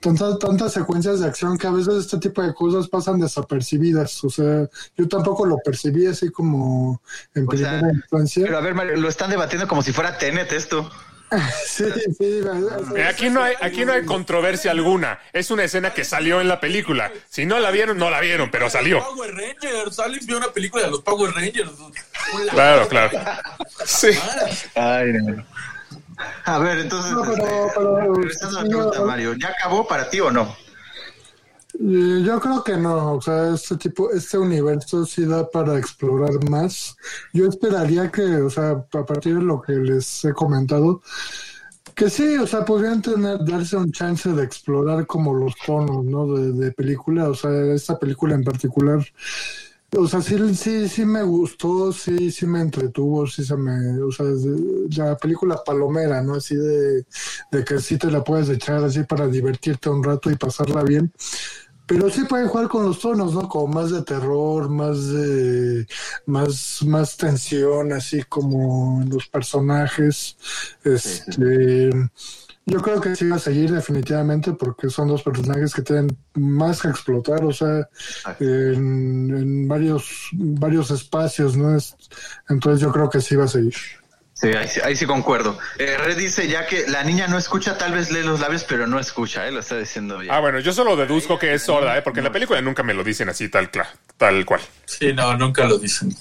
[0.00, 4.22] tanta, tantas secuencias de acción que a veces este tipo de cosas pasan desapercibidas.
[4.24, 7.00] O sea, yo tampoco lo percibí así como
[7.34, 8.44] en O sea, primera instancia.
[8.44, 10.90] Pero a ver, Mario, lo están debatiendo como si fuera Tenet esto.
[11.66, 11.84] Sí,
[12.16, 12.40] sí,
[12.96, 15.18] Eh, Aquí no hay, aquí no hay controversia alguna.
[15.32, 17.10] Es una escena que salió en la película.
[17.28, 19.00] Si no la vieron, no la vieron, pero salió.
[19.04, 21.70] Power Rangers, Alex vio una película de los Power Rangers.
[22.50, 23.18] Claro, claro.
[23.84, 24.10] Sí.
[24.74, 25.44] Ay, no.
[26.44, 29.00] A ver, entonces, No, pero- este, pero- regresando a la pregunta.
[29.02, 30.56] Mario, ¿ya acabó para ti o no?
[31.76, 36.96] Yo creo que no, o sea, este tipo, este universo sí da para explorar más.
[37.32, 41.02] Yo esperaría que, o sea, a partir de lo que les he comentado,
[41.94, 46.26] que sí, o sea, podrían tener, darse un chance de explorar como los tonos, ¿no?
[46.34, 49.00] De, de película, o sea, esta película en particular.
[49.96, 54.10] O sea, sí, sí, sí me gustó, sí, sí me entretuvo, sí se me, o
[54.10, 54.26] sea,
[54.96, 56.34] la película palomera, ¿no?
[56.34, 57.06] Así de,
[57.52, 61.12] de que sí te la puedes echar así para divertirte un rato y pasarla bien.
[61.86, 63.48] Pero sí pueden jugar con los tonos, ¿no?
[63.48, 65.86] Como más de terror, más de
[66.26, 70.36] más, más tensión, así como en los personajes.
[70.82, 71.90] Este
[72.66, 76.80] yo creo que sí va a seguir definitivamente porque son dos personajes que tienen más
[76.80, 77.88] que explotar, o sea,
[78.40, 81.76] en, en varios, varios espacios, ¿no?
[81.76, 81.94] Es,
[82.48, 83.74] entonces yo creo que sí va a seguir.
[84.34, 85.56] Sí, ahí, sí- ahí sí concuerdo.
[85.78, 88.86] Eh, Red dice ya que la niña no escucha, tal vez lee los labios, pero
[88.86, 89.52] no escucha, ¿eh?
[89.52, 90.34] Lo está diciendo ya.
[90.36, 92.02] Ah, bueno, yo solo deduzco que es sorda, ¿eh?
[92.02, 94.60] Porque en la película nunca me lo dicen así, tal, cla- tal cual.
[94.86, 96.14] Sí, no, nunca lo dicen.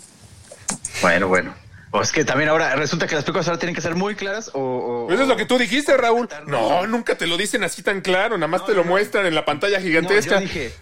[1.02, 1.56] Bueno, bueno.
[1.92, 4.50] O es que también ahora resulta que las películas ahora tienen que ser muy claras
[4.54, 4.60] o...
[5.08, 6.28] o- Eso es lo que tú dijiste, Raúl.
[6.48, 9.46] No, nunca te lo dicen así tan claro, nada más te lo muestran en la
[9.46, 10.36] pantalla No, gigantesca.
[10.36, 10.74] yo dije...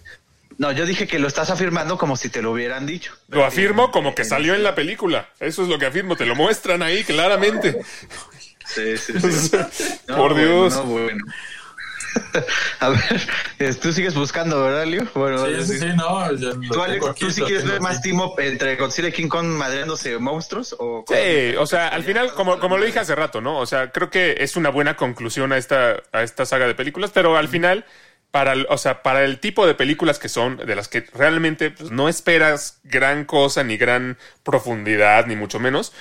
[0.62, 3.14] No, yo dije que lo estás afirmando como si te lo hubieran dicho.
[3.30, 5.28] Lo afirmo como que salió en la película.
[5.39, 7.82] Eso es lo que afirmo, te lo muestran ahí claramente.
[8.68, 9.57] Sí, sí, sí.
[10.07, 10.76] No, Por bueno, Dios.
[10.76, 11.26] no, bueno.
[12.80, 15.07] A ver, tú sigues buscando, ¿verdad, Leo?
[15.16, 16.28] Bueno, Sí, sí, sí, no.
[16.72, 19.47] ¿Tú, Alex, tengo aquí, ¿tú sí quieres ver más up entre Godzilla y King Kong
[19.47, 20.76] madreándose monstruos?
[20.78, 23.57] O Sí, o sea, al final, como, como lo dije hace rato, ¿no?
[23.57, 27.09] O sea, creo que es una buena conclusión a esta, a esta saga de películas,
[27.12, 27.84] pero al final,
[28.32, 31.71] para el, o sea, para el tipo de películas que son, de las que realmente
[31.71, 35.93] pues, no esperas gran cosa, ni gran profundidad, ni mucho menos,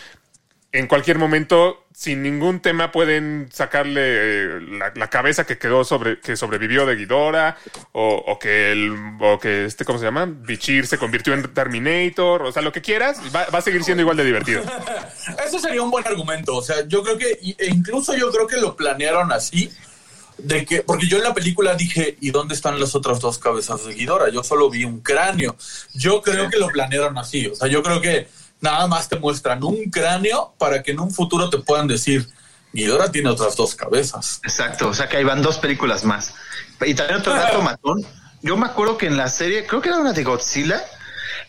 [0.73, 4.61] en cualquier momento, sin ningún tema, pueden sacarle eh,
[4.95, 7.57] la, cabeza que quedó sobre, que sobrevivió de Ghidorah,
[7.91, 10.27] o, o que el, o que este, ¿cómo se llama?
[10.27, 14.03] Bichir se convirtió en Terminator, o sea, lo que quieras, va, va a seguir siendo
[14.03, 14.63] igual de divertido.
[15.45, 16.57] Eso sería un buen argumento.
[16.57, 19.73] O sea, yo creo que, e incluso yo creo que lo planearon así.
[20.45, 23.85] De que, porque yo en la película dije, ¿y dónde están las otras dos cabezas
[23.85, 24.31] de Ghidorah?
[24.31, 25.57] Yo solo vi un cráneo.
[25.95, 27.47] Yo creo que lo planearon así.
[27.47, 28.29] O sea, yo creo que
[28.61, 32.29] nada más te muestran un cráneo para que en un futuro te puedan decir,
[32.73, 34.41] Ghidorah tiene otras dos cabezas.
[34.45, 36.35] Exacto, o sea que ahí van dos películas más.
[36.85, 38.05] Y también otro dato matón.
[38.43, 40.83] Yo me acuerdo que en la serie, creo que era una de Godzilla,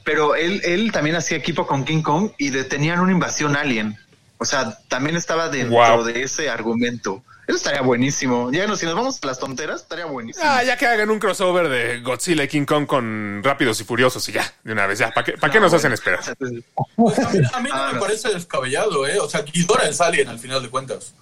[0.03, 3.97] pero él, él también hacía equipo con King Kong y detenían una invasión alien.
[4.39, 6.03] O sea, también estaba dentro Wow.
[6.03, 7.23] de ese argumento.
[7.47, 8.49] Eso estaría buenísimo.
[8.51, 10.45] Ya no, si nos vamos a las tonteras, estaría buenísimo.
[10.47, 14.27] Ah, ya que hagan un crossover de Godzilla y King Kong con Rápidos y Furiosos
[14.29, 15.11] y ya, de una vez, ya.
[15.11, 16.19] ¿Para qué, para qué nos hacen esperar?
[16.37, 17.99] A mí, a mí no Ah, me no.
[17.99, 19.19] parece descabellado, ¿eh?
[19.19, 21.13] O sea, Ghidorah es alien al final de cuentas.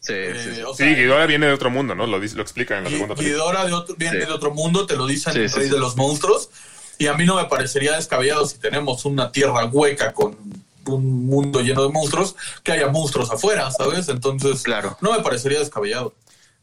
[0.00, 0.62] Sí, Eh, sí.
[0.62, 2.06] o sea, Sí, Ghidorah viene de otro mundo, ¿no?
[2.06, 3.36] Lo, lo explica en la segunda película.
[3.44, 4.26] Ghidorah de otro, viene Sí.
[4.26, 5.74] de otro mundo, te lo dicen Sí, el sí, rey sí.
[5.74, 6.48] de los monstruos.
[6.98, 10.36] Y a mí no me parecería descabellado si tenemos una tierra hueca con
[10.94, 14.08] un mundo lleno de monstruos, que haya monstruos afuera, ¿sabes?
[14.08, 14.96] Entonces, Claro.
[15.00, 16.14] no me parecería descabellado.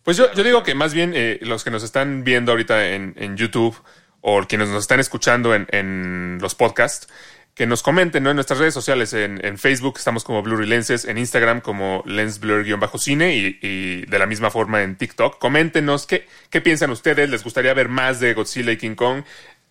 [0.03, 3.13] Pues yo, yo digo que más bien eh, los que nos están viendo ahorita en,
[3.17, 3.75] en YouTube
[4.21, 7.07] o quienes nos están escuchando en, en los podcasts,
[7.55, 8.31] que nos comenten ¿no?
[8.31, 9.13] en nuestras redes sociales.
[9.13, 14.25] En, en Facebook estamos como Blurry Lenses, en Instagram como lensblur-cine y, y de la
[14.25, 15.37] misma forma en TikTok.
[15.39, 17.29] Coméntenos qué, qué piensan ustedes.
[17.29, 19.23] ¿Les gustaría ver más de Godzilla y King Kong?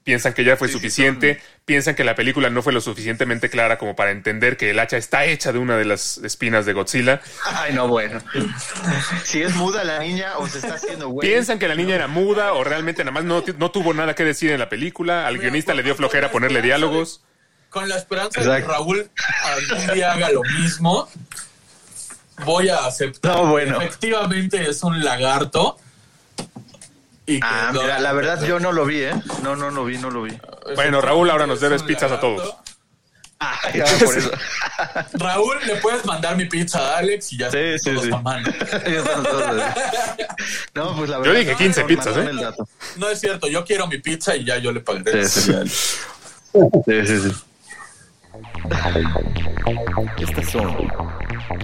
[0.05, 1.41] ¿Piensan que ya fue Sí, sí, suficiente?
[1.65, 4.97] ¿Piensan que la película no fue lo suficientemente clara como para entender que el hacha
[4.97, 7.21] está hecha de una de las espinas de Godzilla?
[7.45, 8.21] Ay, no, bueno.
[9.25, 11.29] Si es muda la niña o se está haciendo güey.
[11.29, 14.25] ¿Piensan que la niña era muda o realmente nada más no, no tuvo nada que
[14.25, 15.27] decir en la película?
[15.27, 17.23] ¿Al guionista le dio flojera ponerle diálogos?
[17.71, 18.67] Con la esperanza de que.
[18.69, 19.09] Raúl
[19.45, 21.09] algún día haga lo mismo,
[22.45, 23.79] voy a aceptar No, bueno.
[23.79, 25.79] que efectivamente es un lagarto.
[27.27, 29.15] Y Ah, no- mira, la verdad yo no lo vi, ¿eh?
[29.43, 30.37] No, no lo vi, no lo vi.
[30.75, 32.55] Bueno, Raúl, ahora nos es debes pizzas a todos.
[33.39, 34.31] Ah, ya, por eso.
[35.15, 38.11] Raúl, le puedes mandar mi pizza a Alex y ya Sí, está sí, todos sí.
[40.75, 42.31] No, pues la Yo dije 15 no, pizzas, ¿eh?
[42.97, 45.27] No es cierto, yo quiero mi pizza y ya yo le pagaré.
[45.29, 45.53] Sí, sí,
[46.87, 47.33] Sí, sí, sí.
[50.19, 50.77] Estas son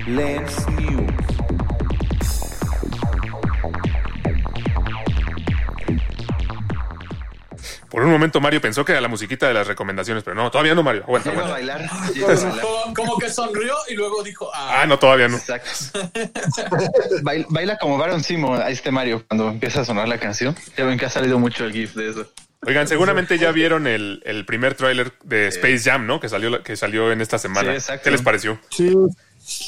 [0.06, 1.12] Lens News.
[7.98, 10.72] Por un momento Mario pensó que era la musiquita de las recomendaciones, pero no, todavía
[10.72, 11.02] no, Mario.
[11.02, 11.72] Aguanta, Llega a aguanta.
[11.74, 12.14] bailar.
[12.14, 12.60] llega a bailar.
[12.60, 15.36] Como, como que sonrió y luego dijo, ah, Ah, no, todavía no.
[15.36, 15.68] Exacto.
[17.24, 20.54] Baila, baila como Baron Simo a este Mario cuando empieza a sonar la canción.
[20.76, 22.26] Ya ven que ha salido mucho el GIF de eso.
[22.64, 26.20] Oigan, seguramente ya vieron el, el primer tráiler de Space Jam, ¿no?
[26.20, 27.70] Que salió, que salió en esta semana.
[27.72, 28.04] Sí, exacto.
[28.04, 28.60] ¿Qué les pareció?
[28.70, 28.94] Sí,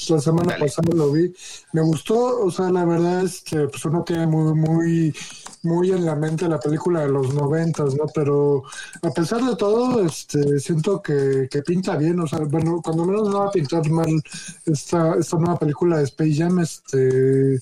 [0.08, 0.66] la semana Dale.
[0.66, 1.32] pasada lo vi.
[1.72, 5.16] Me gustó, o sea, la verdad es que pues uno tiene muy, muy,
[5.62, 8.04] muy en la mente la película de los noventas, ¿no?
[8.14, 8.62] Pero
[9.02, 13.28] a pesar de todo, este, siento que, que pinta bien, o sea, bueno, cuando menos
[13.28, 14.22] no va a pintar mal
[14.66, 17.60] esta, esta nueva película de Space Jam, este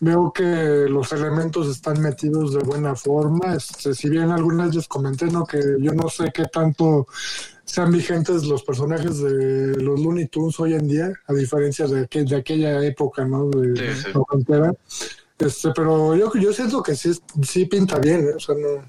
[0.00, 3.54] veo que los elementos están metidos de buena forma.
[3.54, 5.46] Este, si bien algunas les comenté, ¿no?
[5.46, 7.06] Que yo no sé qué tanto
[7.64, 12.28] sean vigentes los personajes de los Looney Tunes hoy en día, a diferencia de, aquel-
[12.28, 13.48] de aquella época, ¿no?
[13.48, 14.08] De Sí, sí.
[14.14, 14.74] noventera.
[15.38, 17.12] Este, pero yo, yo siento que sí,
[17.42, 18.34] sí pinta bien, ¿eh?
[18.36, 18.82] O sea, no.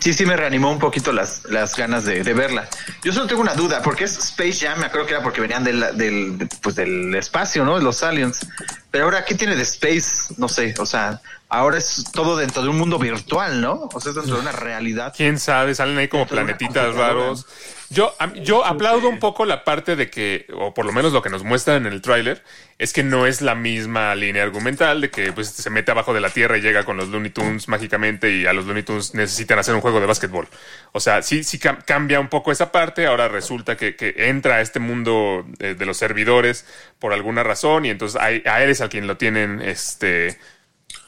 [0.00, 2.68] Sí, sí me reanimó un poquito las, las ganas de, de verla.
[3.02, 5.64] Yo solo tengo una duda, porque es Space Jam, me acuerdo que era porque venían
[5.64, 7.78] del, del, pues del espacio, ¿no?
[7.78, 8.46] Los aliens.
[8.90, 10.34] Pero ahora, ¿qué tiene de Space?
[10.36, 13.88] No sé, o sea, ahora es todo dentro de un mundo virtual, ¿no?
[13.92, 15.14] O sea, es dentro de una realidad.
[15.16, 17.46] quién sabe, salen ahí como planetitas raros.
[17.90, 21.22] Yo, a- yo aplaudo un poco la parte de que, o por lo menos lo
[21.22, 22.42] que nos muestran en el tráiler,
[22.78, 26.20] es que no es la misma línea argumental de que pues, se mete abajo de
[26.20, 29.60] la tierra y llega con los Looney Tunes mágicamente y a los Looney Tunes necesitan
[29.60, 30.48] hacer un juego de básquetbol.
[30.92, 33.06] O sea, sí, sí cam- cambia un poco esa parte.
[33.06, 36.66] Ahora resulta que, que entra a este mundo eh, de los servidores
[36.98, 40.36] por alguna razón y entonces a, a él es al quien lo tienen este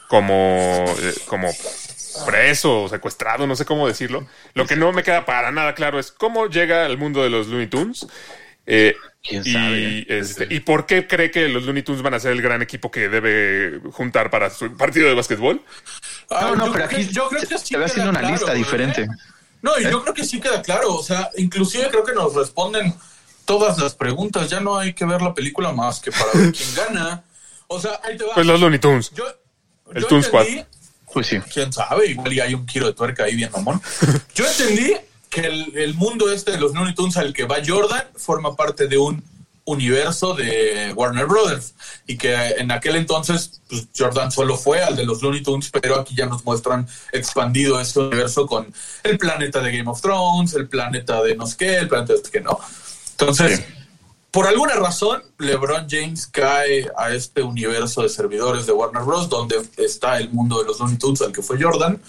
[0.07, 1.49] como, eh, como
[2.25, 4.27] preso o secuestrado, no sé cómo decirlo.
[4.53, 7.47] Lo que no me queda para nada claro es cómo llega al mundo de los
[7.47, 8.07] Looney Tunes.
[8.65, 10.05] Eh, ¿Quién Y, sabe?
[10.19, 12.89] este, ¿Y por qué cree que los Looney Tunes van a ser el gran equipo
[12.91, 15.61] que debe juntar para su partido de básquetbol?
[16.29, 18.09] Ah, No, no, yo pero creo aquí que- yo creo que sí te va haciendo
[18.11, 18.55] una claro, lista ¿eh?
[18.57, 19.07] diferente.
[19.61, 20.95] No, y yo creo que sí queda claro.
[20.95, 22.93] O sea, inclusive creo que nos responden
[23.45, 24.49] todas las preguntas.
[24.49, 27.23] Ya no hay que ver la película más que para ver quién gana.
[27.67, 28.33] O sea, ahí te va.
[28.35, 29.11] Pues los Looney Tunes.
[29.11, 29.25] yo,
[29.93, 30.45] el yo Toon Squad.
[30.45, 30.65] entendí-
[31.13, 31.39] Pues sí.
[31.53, 33.81] quién sabe, igual y hay un giro de tuerca ahí bien mamón.
[34.35, 34.93] Yo entendí
[35.29, 38.87] que el, el mundo este de los Looney Tunes al que va Jordan forma parte
[38.87, 39.23] de un
[39.65, 41.73] universo de Warner Brothers
[42.05, 45.99] y que en aquel entonces pues, Jordan solo fue al de los Looney Tunes, pero
[45.99, 48.73] aquí ya nos muestran expandido ese universo con
[49.03, 52.19] el planeta de Game of Thrones, el planeta de no sé qué, el planeta de
[52.19, 52.57] este que no.
[53.11, 53.61] Entonces,
[54.37, 59.29] por alguna razón, LeBron James cae a este universo de servidores de Warner Bros.
[59.29, 61.99] donde está el mundo de los Looney Tunes al que fue Jordan.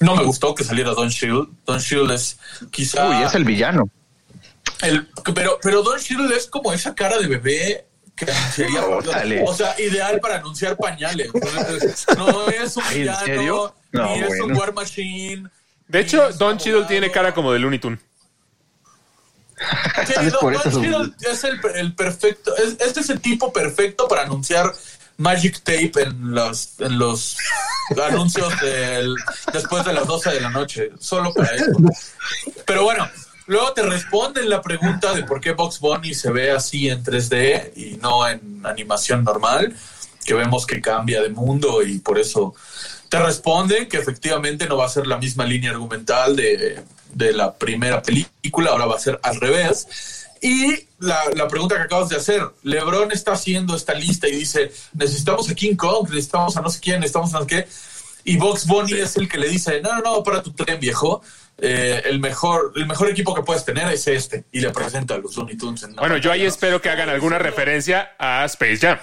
[0.00, 1.48] No me gustó que saliera Don Shield.
[1.66, 2.38] Don Shield es
[2.70, 3.90] quizá Uy, es el villano.
[4.80, 7.86] el- pero, pero Don Shield es como esa cara de bebé
[8.16, 8.24] que
[8.54, 8.82] sería,
[9.46, 11.30] o sea, ideal para anunciar pañales.
[12.16, 13.74] No es un ¿En villano?
[13.92, 14.56] No, ni es un.
[14.56, 15.50] War Machine.
[15.86, 16.86] De hecho, Don abogado.
[16.86, 17.98] tiene cara como de Looney Tune.
[20.06, 20.82] Sí, por eso
[21.20, 24.72] es el, el perfecto, es, este es el tipo perfecto para anunciar
[25.18, 27.36] Magic Tape en los, en los
[28.04, 29.14] anuncios del,
[29.52, 31.72] después de las 12 de la noche, solo para eso.
[32.66, 33.08] Pero bueno,
[33.46, 37.72] luego te responden la pregunta de por qué Box Bunny se ve así en 3D
[37.76, 39.74] y no en animación normal,
[40.24, 42.54] que vemos que cambia de mundo y por eso
[43.12, 46.82] te responden que efectivamente no va a ser la misma línea argumental de,
[47.12, 49.86] de la primera película, ahora va a ser al revés.
[50.40, 54.72] Y la, la pregunta que acabas de hacer, Lebron está haciendo esta lista y dice,
[54.94, 57.68] necesitamos a King Kong, necesitamos a no sé quién, necesitamos a no sé qué.
[58.24, 61.22] Y Box Bunny es el que le dice, no, no, no, para tu tren, viejo.
[61.58, 64.44] Eh, el, mejor, el mejor equipo que puedes tener es este.
[64.52, 65.82] Y le presenta a los Looney Tunes.
[65.82, 68.98] en Bueno, yo ahí espero que hagan alguna referencia a Space Jam.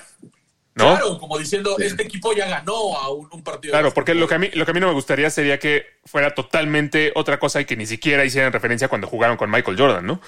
[0.80, 0.96] ¿No?
[0.96, 3.74] Claro, como diciendo, este equipo ya ganó a un, un partido.
[3.74, 5.86] Claro, porque lo que, a mí, lo que a mí no me gustaría sería que
[6.06, 10.06] fuera totalmente otra cosa y que ni siquiera hicieran referencia cuando jugaron con Michael Jordan,
[10.08, 10.22] ¿no?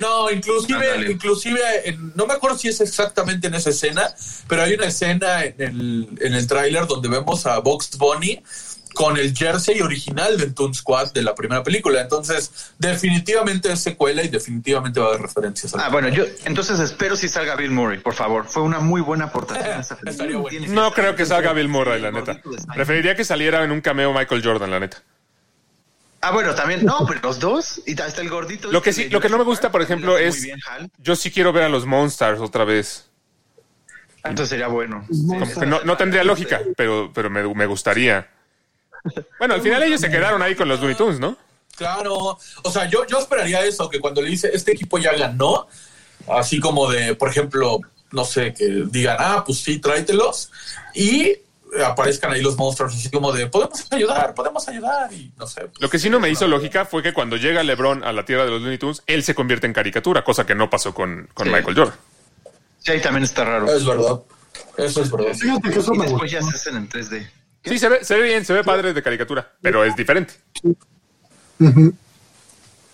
[0.00, 4.12] No, inclusive, inclusive, en- no me acuerdo si es exactamente en esa escena,
[4.48, 8.42] pero hay una escena en el, en el tráiler donde vemos a Box Bunny
[8.94, 12.00] con el jersey original del Toon Squad de la primera película.
[12.00, 15.74] Entonces, definitivamente es secuela y definitivamente va a haber referencias.
[15.74, 18.46] Ah, bueno, yo entonces espero si salga Bill Murray, por favor.
[18.46, 20.10] Fue una muy buena aportación a esta película.
[20.12, 20.58] Estaría bueno.
[20.58, 22.40] Tiene No creo que salga Bill Murray, la neta.
[22.74, 25.02] Preferiría que saliera en un cameo Michael Jordan, la neta.
[26.22, 26.84] Ah, bueno, también.
[26.84, 27.80] No, pero los dos.
[27.86, 28.70] Y hasta el gordito.
[28.70, 30.58] Lo que sí- lo que no me gusta, por ejemplo, es- bien.
[30.98, 33.06] Yo sí quiero ver a los Monsters otra vez.
[34.22, 35.06] Entonces sería bueno.
[35.66, 38.28] No, no tendría lógica, pero, pero me, me gustaría.
[39.38, 41.36] Bueno, al final ellos se quedaron ahí con los Looney Tunes, ¿no?
[41.76, 45.66] Claro, o sea, yo, yo esperaría eso, que cuando le dice, este equipo ya ganó,
[46.28, 47.80] así como de, por ejemplo,
[48.12, 50.50] no sé, que digan, ah, pues sí, tráetelos,
[50.94, 51.38] y
[51.82, 55.70] aparezcan ahí los monstruos, así como de, podemos ayudar, podemos ayudar, y no sé.
[55.78, 58.44] Lo que sí no me hizo lógica fue que cuando llega LeBron a la tierra
[58.44, 61.46] de los Looney Tunes, él se convierte en caricatura, cosa que no pasó con, con
[61.46, 61.52] Sí.
[61.54, 61.94] Michael Jordan.
[62.80, 63.72] Sí, ahí también está raro.
[63.72, 64.20] Es verdad,
[64.76, 65.32] eso es verdad.
[65.34, 66.46] Fíjate que eso Y me después gustó.
[66.46, 67.30] ya se hacen en 3D.
[67.64, 70.34] Sí, se ve, se ve bien, se ve padre de caricatura, pero es diferente.
[71.58, 71.74] Sí,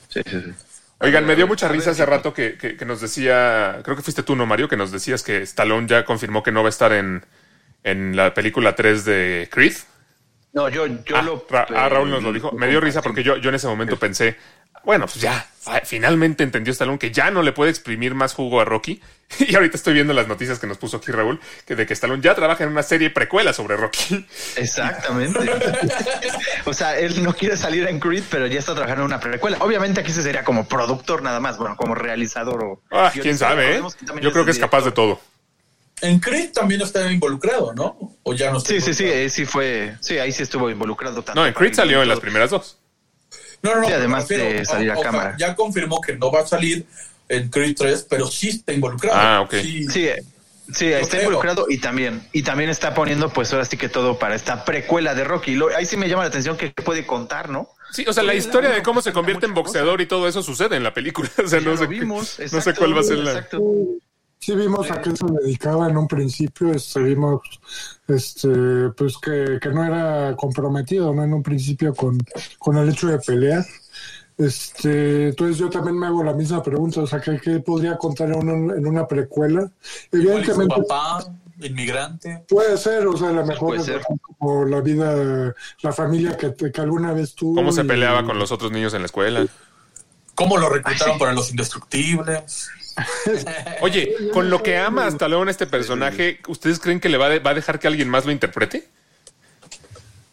[0.08, 0.52] sí, sí.
[1.00, 4.22] Oigan, me dio mucha risa hace rato que, que- que nos decía, creo que fuiste
[4.22, 4.68] tú, ¿no, Mario?
[4.68, 7.24] Que nos decías que Stallone ya confirmó que no va a estar en,
[7.84, 9.74] en la película 3 de Creed.
[10.54, 11.46] No, yo, yo Ah, lo.
[11.50, 12.50] Ra- ah, Raúl nos lo eh, dijo.
[12.52, 14.36] Me dio risa porque yo, yo en ese momento pensé,
[14.86, 15.50] bueno, pues ya,
[15.84, 19.02] finalmente entendió Stallone que ya no le puede exprimir más jugo a Rocky.
[19.40, 22.22] Y ahorita estoy viendo las noticias que nos puso aquí Raúl, que de que Stallone
[22.22, 24.24] ya trabaja en una serie precuela sobre Rocky.
[24.56, 25.40] Exactamente.
[26.64, 29.58] o sea, él no quiere salir en Creed, pero ya está trabajando en una precuela.
[29.60, 32.82] Obviamente aquí se sería como productor nada más, bueno, como realizador o.
[32.92, 33.82] Ah, quién sabe, ¿eh?
[34.22, 35.20] Yo creo que es capaz de todo.
[36.00, 38.16] En Creed también está involucrado, ¿no?
[38.22, 39.96] O ya no está Sí, sí, sí, sí fue.
[40.00, 41.22] Sí, ahí sí estuvo involucrado.
[41.22, 42.78] tanto No, en Creed salió en las primeras dos.
[43.62, 43.86] No, no, no.
[43.88, 45.36] Sí, además de salir a sea, cámara.
[45.38, 46.86] Ya confirmó que no va a salir
[47.28, 49.16] en Creed 3, pero sí está involucrado.
[49.18, 49.54] Ah, ok.
[49.90, 50.10] Sí,
[50.72, 51.22] Sí, está creo.
[51.22, 55.14] involucrado y también, y también está poniendo, pues ahora sí que todo para esta precuela
[55.14, 55.54] de Rocky.
[55.54, 57.68] Lo- ahí sí me llama la atención que puede contar, ¿no?
[57.92, 60.74] Sí, o sea, la historia de cómo se convierte en boxeador y todo eso sucede
[60.76, 61.28] en la película.
[61.44, 63.30] O sea, no sé, vimos, no sé cuál va a ser la...
[63.30, 63.62] exacto.
[64.38, 67.40] Sí vimos a qué se dedicaba en un principio, este, vimos
[68.06, 71.24] este, pues que, que no era comprometido, ¿no?
[71.24, 72.18] En un principio con,
[72.58, 73.64] con el hecho de pelear.
[74.38, 78.28] Este, entonces yo también me hago la misma pregunta, o sea, ¿qué, qué podría contar
[78.30, 79.68] en, un- en una precuela?
[80.12, 81.24] Evidentemente papá,
[81.58, 82.44] inmigrante.
[82.48, 84.02] puede ser, o sea, a lo mejor ser.
[84.38, 87.54] como la vida, la familia que, que alguna vez tuvo.
[87.54, 89.46] Cómo se y- peleaba con los otros niños en la escuela.
[90.34, 91.18] ¿Cómo lo reclutaron Ay, sí.
[91.18, 92.68] para los indestructibles?
[93.80, 97.28] Oye, con lo que ama hasta luego en este personaje, ¿ustedes creen que le va,
[97.28, 98.86] de- va a dejar que alguien más lo interprete?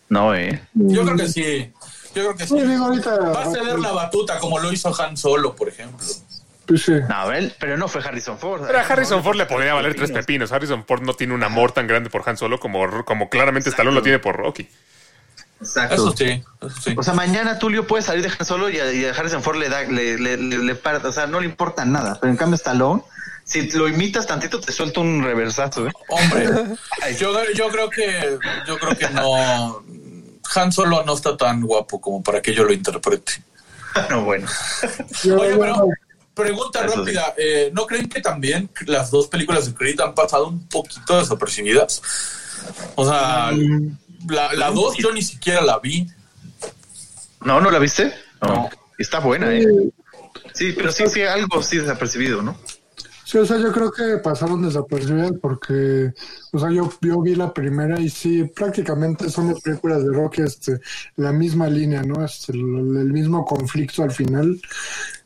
[0.10, 0.62] No, eh.
[0.74, 1.72] Yo creo que sí.
[2.16, 2.60] Yo creo que sí.
[2.60, 6.06] Sí, digo, ahorita- Va a ceder la batuta como lo hizo Han Solo, por ejemplo.
[6.66, 6.94] Pues sí.
[7.10, 8.64] No, él, pero no fue Harrison Ford.
[8.66, 10.52] Pero a Harrison Ford le podría valer tres pepinos.
[10.52, 13.96] Harrison Ford no tiene un amor tan grande por Han Solo como, como claramente Stallone
[13.96, 14.70] lo tiene por Rocky.
[15.64, 15.96] Exacto.
[15.96, 16.94] Eso sí, eso sí.
[16.98, 19.58] O sea, mañana Tulio puede salir de Han Solo y a, y a Harrison Ford
[19.58, 22.18] le da, le, le, le, le para- o sea, no le importa nada.
[22.20, 23.02] Pero en cambio Stallone,
[23.46, 25.92] si lo imitas tantito, te suelta un reversazo, ¿eh?
[26.10, 26.48] Hombre,
[27.20, 28.38] yo, yo creo que
[28.68, 29.82] yo creo que no
[30.56, 33.44] Han Solo no está tan guapo como para que yo lo interprete.
[34.10, 34.48] No, bueno.
[35.38, 35.88] Oye, pero
[36.34, 37.00] pregunta Eso sí.
[37.14, 41.20] rápida, eh, ¿no creen que también las dos películas de Creed han pasado un poquito
[41.20, 42.02] desapercibidas?
[42.96, 43.52] O sea,
[44.30, 46.08] la, la dos yo ni siquiera la vi.
[47.46, 48.14] ¿No, no la viste?
[48.42, 48.70] No.
[48.98, 49.66] Está buena, ¿eh?
[50.54, 52.58] Sí, pero sí, sí, algo sí desapercibido, ¿no?
[53.26, 56.14] Sí, o sea, yo creo que pasaron desapercibidas porque,
[56.52, 60.42] o sea, yo, yo vi la primera y sí, prácticamente son las películas de Rocky,
[60.44, 60.80] este,
[61.16, 62.24] la misma línea, ¿no?
[62.24, 64.62] Este, el, el mismo conflicto al final.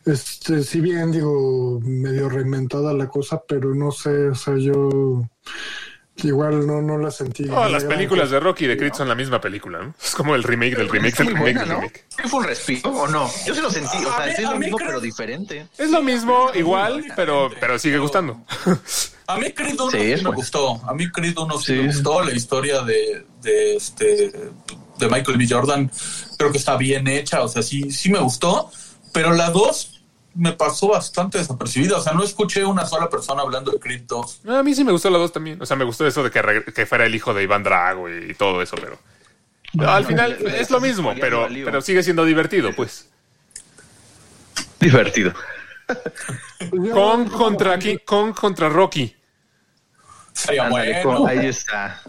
[0.05, 5.27] Este, si bien digo, medio reinventada la cosa, pero no sé, o sea, yo
[6.23, 7.45] igual no, no la sentí.
[7.45, 9.93] Todas las películas de Rocky y de Creed son la misma película, ¿no?
[10.03, 12.05] Es como el remake del remake del remake buena, remake.
[12.09, 13.29] ¿Sí fue un respiro o no?
[13.45, 14.87] Yo sí lo sentí, o A sea, mí- sí es a lo mí mismo, creo-
[14.89, 15.67] pero diferente.
[15.77, 18.41] Es lo mismo, igual, pero, pero sigue gustando.
[19.27, 20.81] A mí Creed 1 Sí, sí, me gustó.
[20.87, 21.71] A mí Creed 1 sí, Sí.
[21.73, 22.21] me gustó.
[22.23, 24.31] La historia de, de este
[24.97, 25.45] de Michael B.
[25.49, 25.91] Jordan
[26.37, 27.41] creo que está bien hecha.
[27.43, 28.71] O sea, sí, sí me gustó.
[29.11, 29.96] Pero la 2
[30.37, 31.97] me pasó bastante desapercibida.
[31.97, 34.41] O sea, no escuché una sola persona hablando de Creed 2.
[34.47, 35.61] A mí sí me gustó la dos también.
[35.61, 38.33] O sea, me gustó eso de que, que fuera el hijo de Iván Drago y,
[38.35, 38.97] todo eso, pero.
[39.89, 43.09] al final es lo mismo, pero, pero sigue siendo divertido, pues.
[44.79, 45.33] Divertido.
[46.69, 49.15] Pues Con contra, qui- con contra Rocky.
[50.33, 51.17] Sería bueno.
[51.17, 51.99] con- ahí está.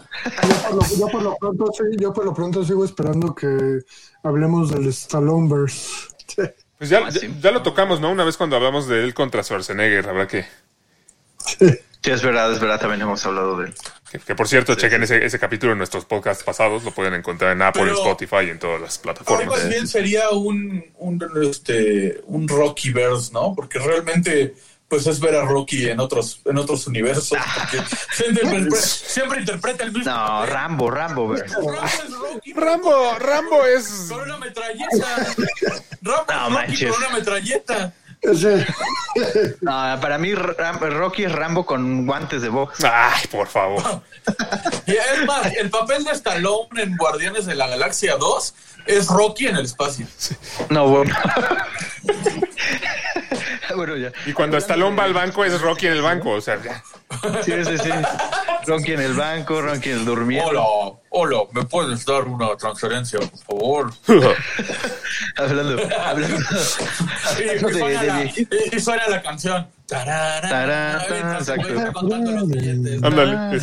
[0.43, 3.79] Yo por, lo, yo por lo pronto sí, yo por lo pronto sigo esperando que
[4.23, 6.09] hablemos del Stalloneverse.
[6.79, 7.31] Pues ya, ya, sí.
[7.41, 8.09] ya lo tocamos, ¿no?
[8.09, 10.47] Una vez cuando hablamos de él contra Schwarzenegger, habrá que.
[12.01, 13.75] Sí, es verdad, es verdad, también hemos hablado de él.
[14.09, 16.83] Que, que, por cierto, chequen Ese, ese capítulo en nuestros podcasts pasados.
[16.85, 19.47] Lo pueden encontrar en Apple, Pero- Spotify y en todas las plataformas.
[19.47, 23.53] más bien sería un, un, este, un Rocky verse, ¿no?
[23.53, 24.55] Porque realmente
[24.87, 27.37] pues es ver a Rocky en otros en otros universos.
[27.55, 27.83] Porque
[28.15, 30.11] siempre, interpre- siempre interpreta el mismo.
[30.11, 30.45] No.
[30.45, 31.35] Rambo, Rambo.
[31.35, 34.05] Rambo es Rocky Rambo, Rambo es.
[34.09, 35.35] con una metralleta.
[36.01, 37.93] Rambo No es Rocky con una metralleta.
[39.61, 42.83] No, para mí Ram- Rocky es Rambo con guantes de box.
[42.83, 44.01] Ay, por favor.
[44.85, 48.53] Y es más, el papel de Stallone en Guardianes de la Galaxia 2
[48.87, 50.05] es Rocky en el espacio.
[50.69, 51.15] No, bueno.
[53.75, 54.11] bueno, ya.
[54.25, 56.31] Y cuando Stallone va al banco, es Rocky en el banco.
[56.31, 56.83] O sea, ya.
[57.43, 57.89] Sí, sí, sí.
[58.67, 60.49] Rocky en el banco, Rocky en el durmiendo.
[60.49, 63.93] Hola, hola, ¿me puedes dar una transferencia, por favor?
[65.37, 66.37] Hablando, hablando.
[67.39, 69.67] Y, y de- suena, de la, y- suena la canción.
[71.33, 71.69] Exacto.
[73.03, 73.59] Ándale,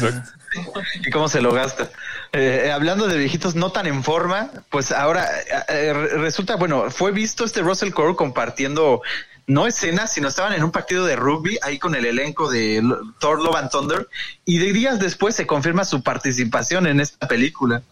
[1.05, 1.88] y cómo se lo gasta.
[2.32, 6.90] Eh, hablando de viejitos no tan en forma, pues ahora eh, eh, re- resulta, bueno,
[6.90, 9.03] fue visto este Russell Crowe compartiendo
[9.47, 12.82] no escenas, sino estaban en un partido de rugby ahí con el elenco de
[13.20, 14.09] Thor Love and Thunder
[14.44, 17.82] y de días después se confirma su participación en esta película.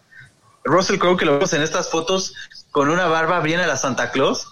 [0.64, 2.34] Russell Crowe que lo vemos en estas fotos
[2.70, 4.48] con una barba bien a la Santa Claus,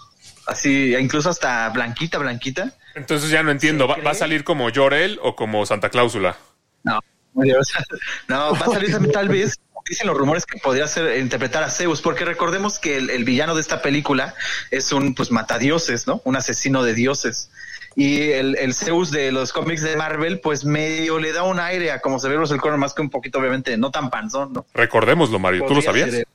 [0.47, 2.71] así incluso hasta blanquita, blanquita.
[2.95, 3.87] Entonces ya no entiendo.
[3.87, 6.37] ¿Va, va a salir como Jorel o como Santa Cláusula?
[6.83, 6.99] No,
[8.27, 11.69] no, va a salir también tal vez, dicen los rumores que podría ser interpretar a
[11.69, 14.33] Zeus, porque recordemos que el, el villano de esta película
[14.71, 16.21] es un pues matadioses, ¿no?
[16.23, 17.49] Un asesino de dioses.
[17.95, 21.91] Y el, el Zeus de los cómics de Marvel, pues medio le da un aire
[21.91, 24.65] a como se ve Russell Crowe, más que un poquito, obviamente, no tan panzón, ¿no?
[24.73, 25.65] Recordémoslo, Mario.
[25.67, 26.09] ¿Tú lo sabías?
[26.09, 26.27] ser,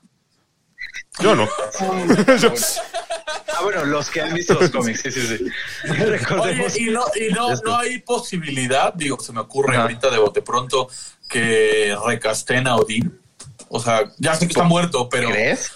[1.21, 1.49] Yo no.
[2.41, 2.53] Yo-
[3.59, 5.45] Ah, bueno, los que han visto los cómics, sí, sí, sí.
[5.91, 6.79] Oye, Recordemos.
[6.79, 9.83] y no, y no, no hay posibilidad, digo, se me ocurre Ajá.
[9.83, 10.89] ahorita de bote pronto
[11.29, 13.19] que recasten a Odín.
[13.69, 15.73] O sea, ya sé que está muerto, pero ¿Crees?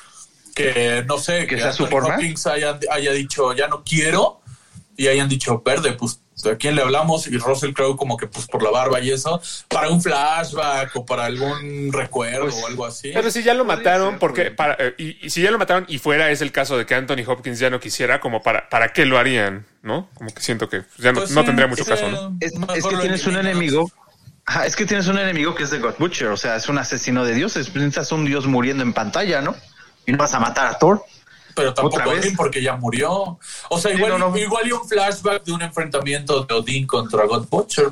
[0.54, 2.14] que no sé, ¿Que que, sea su Anthony forma?
[2.14, 4.40] Hopkins haya, haya dicho ya no quiero
[4.96, 6.20] y hayan dicho verde, pues
[6.50, 9.40] a quién le hablamos y Russell Crowe como que pues por la barba y eso,
[9.68, 13.10] para un flashback o para algún recuerdo Pues, o algo así.
[13.14, 15.84] Pero si ya lo mataron, ser, porque para, eh, y, y si ya lo mataron
[15.88, 18.92] y fuera es el caso de que Anthony Hopkins ya no quisiera, como para, ¿para
[18.92, 19.66] qué lo harían?
[19.82, 20.08] ¿No?
[20.14, 22.36] Como que siento que ya no, Pues no tendría mucho caso, ¿no?
[22.40, 23.90] Es, que tienes un enemigo.
[24.52, 26.76] Ajá, es que tienes un enemigo que es The God Butcher, o sea, es un
[26.76, 27.74] asesino de dioses.
[27.74, 29.54] Necesitas un dios muriendo en pantalla, ¿no?
[30.06, 31.02] Y no vas a matar a Thor.
[31.54, 32.22] pero tampoco ¿Otra vez?
[32.26, 33.38] Odín porque ya murió.
[33.70, 34.36] O sea, Sí, igual, no, no.
[34.36, 37.86] igual y un flashback de un enfrentamiento de Odín contra God Butcher.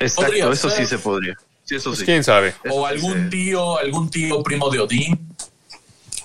[0.00, 0.78] Exacto, Podría eso ser.
[0.78, 1.36] sí se podría.
[1.64, 2.04] Sí, eso Pues sí.
[2.06, 2.54] quién sabe.
[2.68, 5.34] O algún tío, algún tío primo de Odín.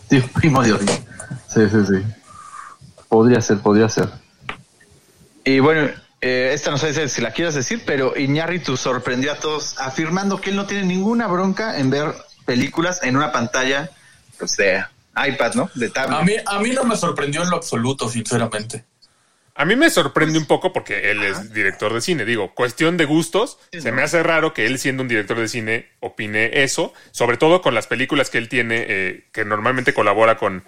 [0.09, 0.89] Sí, primo de Odín.
[1.53, 2.03] Sí, sí, sí.
[3.07, 4.09] Podría ser, podría ser.
[5.43, 5.91] Y bueno,
[6.21, 10.49] eh, esta no sé si la quieras decir, pero Iñárritu sorprendió a todos afirmando que
[10.49, 12.13] él no tiene ninguna bronca en ver
[12.45, 13.89] películas en una pantalla
[14.39, 14.83] pues, de
[15.15, 15.69] iPad, ¿no?
[15.75, 16.19] De tablet.
[16.19, 18.85] A mí, a mí no me sorprendió en lo absoluto, sinceramente.
[19.57, 22.25] A mí me sorprende un poco porque él es director de cine.
[22.25, 23.57] Digo, cuestión de gustos.
[23.71, 23.95] Sí, se ¿no?
[23.95, 26.93] me hace raro que él, siendo un director de cine, opine eso.
[27.11, 30.65] Sobre todo con las películas que él tiene, eh, que normalmente colabora con,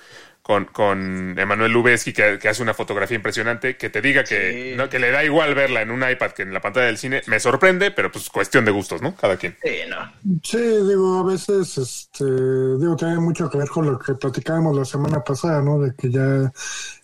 [0.47, 3.75] con, con Emanuel Lubezki, que, que hace una fotografía impresionante.
[3.75, 4.77] Que te diga que, Sí.
[4.77, 4.87] ¿no?
[4.87, 7.21] que le da igual verla en un iPad que en la pantalla del cine.
[7.27, 9.13] Me sorprende, pero pues cuestión de gustos, ¿no?
[9.13, 9.57] Cada quien.
[9.61, 9.97] Sí, no.
[10.41, 14.85] Sí, digo, a veces, este, digo, tiene mucho que ver con lo que platicábamos la
[14.85, 15.79] semana pasada, ¿no?
[15.79, 16.49] De que ya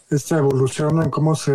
[0.09, 1.51] esta evolución en cómo se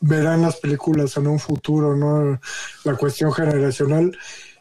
[0.00, 2.38] verán las películas en un futuro, ¿no?
[2.84, 4.16] La cuestión generacional.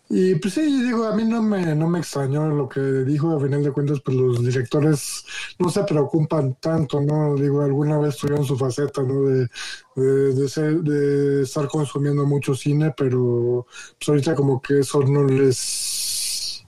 [0.09, 3.41] Y pues sí, digo, a mí no me, no me extrañó lo que dijo, a
[3.41, 5.25] final de cuentas, pues los directores
[5.59, 7.35] no se preocupan tanto, ¿no?
[7.35, 9.23] Digo, alguna vez tuvieron su faceta, ¿no?
[9.23, 9.49] De,
[9.97, 13.65] de, de ser- de estar consumiendo mucho cine, pero
[13.99, 16.63] pues ahorita como que eso no les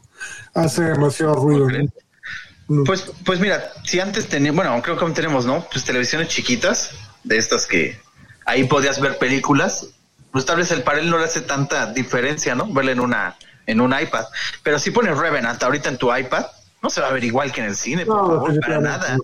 [0.54, 1.86] hace demasiado ruido, ¿no?
[2.68, 2.84] No.
[2.84, 5.66] Pues, pues mira, si antes teníamos, bueno, creo que aún tenemos, ¿no?
[5.72, 6.92] Pues televisiones chiquitas,
[7.24, 7.98] de estas que
[8.46, 9.88] ahí podías ver películas,
[10.32, 12.72] pues tal vez el para él no le hace tanta diferencia, ¿no?
[12.72, 14.26] Verla en una, en un iPad.
[14.64, 16.46] Pero si pones Revenant ahorita en tu iPad,
[16.82, 19.18] no se va a ver igual que en el cine, por No, favor, para nada.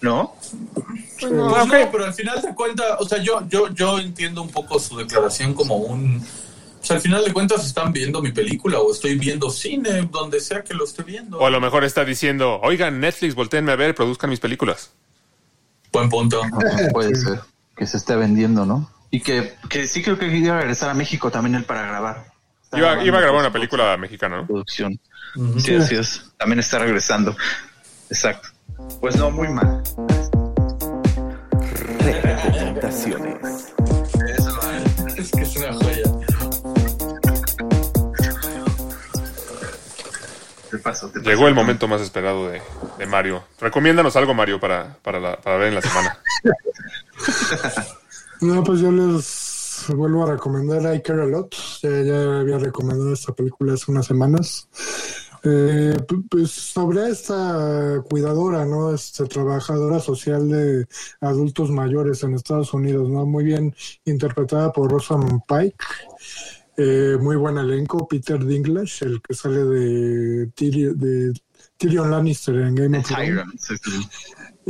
[0.00, 0.36] ¿no?
[1.18, 1.52] Pues no,
[1.90, 5.54] pero al final de cuentas, o sea, yo, yo, yo entiendo un poco su declaración
[5.54, 6.24] como un.
[6.80, 10.40] O sea, al final de cuentas están viendo mi película o estoy viendo cine, donde
[10.40, 11.38] sea que lo esté viendo.
[11.38, 14.90] O a lo mejor está diciendo, oigan, Netflix, volteenme a ver, produzcan mis películas.
[15.92, 16.40] Buen punto.
[16.92, 17.40] Puede ser.
[17.76, 18.90] Que se esté vendiendo, ¿no?
[19.10, 22.24] Y que, que sí creo que iba a regresar a México también él para grabar.
[22.72, 24.46] Iba, iba a grabar una película mexicana, ¿no?
[24.46, 24.98] producción.
[25.58, 26.30] Sí, así es.
[26.38, 27.36] También está regresando.
[28.08, 28.48] Exacto.
[29.00, 29.82] Pues no, muy mal.
[32.22, 33.72] Recomendaciones.
[35.16, 36.02] Es que es una joya.
[40.70, 41.28] Te paso, te paso.
[41.30, 42.62] Llegó el momento más esperado de,
[42.98, 43.42] de Mario.
[43.60, 46.18] Recomiéndanos algo, Mario, para, para, la- para ver en la semana.
[48.42, 51.54] No, pues yo les vuelvo a recomendar I Care A Lot.
[51.82, 54.68] Ya, ya había recomendado esta película hace unas semanas.
[55.42, 58.92] Eh, pu- pues sobre esta cuidadora, ¿no?
[58.94, 60.86] Este, trabajadora social de
[61.20, 63.24] adultos mayores en Estados Unidos, ¿no?
[63.26, 63.74] Muy bien
[64.04, 65.76] interpretada por Rosamund Pike.
[66.76, 68.06] Eh, muy buen elenco.
[68.08, 71.32] Peter Dinklage, el que sale de, Tyrion- de
[71.76, 73.68] Tyrion Lannister en Game of Thrones.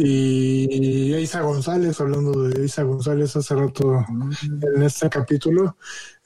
[0.03, 4.05] Y Isa González, hablando de Isa González hace rato
[4.75, 5.77] en este capítulo.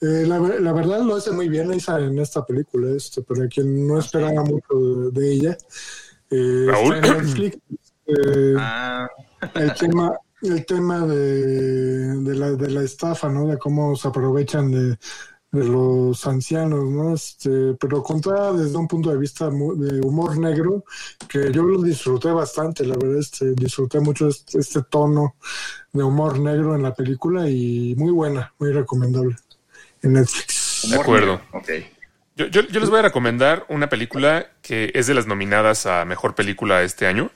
[0.01, 3.47] Eh, la, ver- la verdad lo hace muy bien Isa en esta película, este, para
[3.47, 4.73] quien no esperaba mucho
[5.11, 5.57] de, de ella.
[6.29, 6.95] Eh, Raúl.
[6.95, 7.57] está en Netflix.
[8.07, 9.07] Eh, Ah,
[9.55, 14.69] el tema el tema de, de la de la estafa no de cómo se aprovechan
[14.71, 14.97] de,
[15.55, 20.83] de los ancianos no este pero contada desde un punto de vista de humor negro
[21.27, 25.35] que yo lo disfruté bastante la verdad este disfruté mucho este, este tono
[25.93, 29.35] de humor negro en la película y muy buena muy recomendable
[30.01, 31.41] en Netflix De acuerdo.
[31.53, 31.69] Ok.
[32.35, 36.03] Yo, yo- yo les voy a recomendar una película que es de las nominadas a
[36.05, 37.31] Mejor Película este año.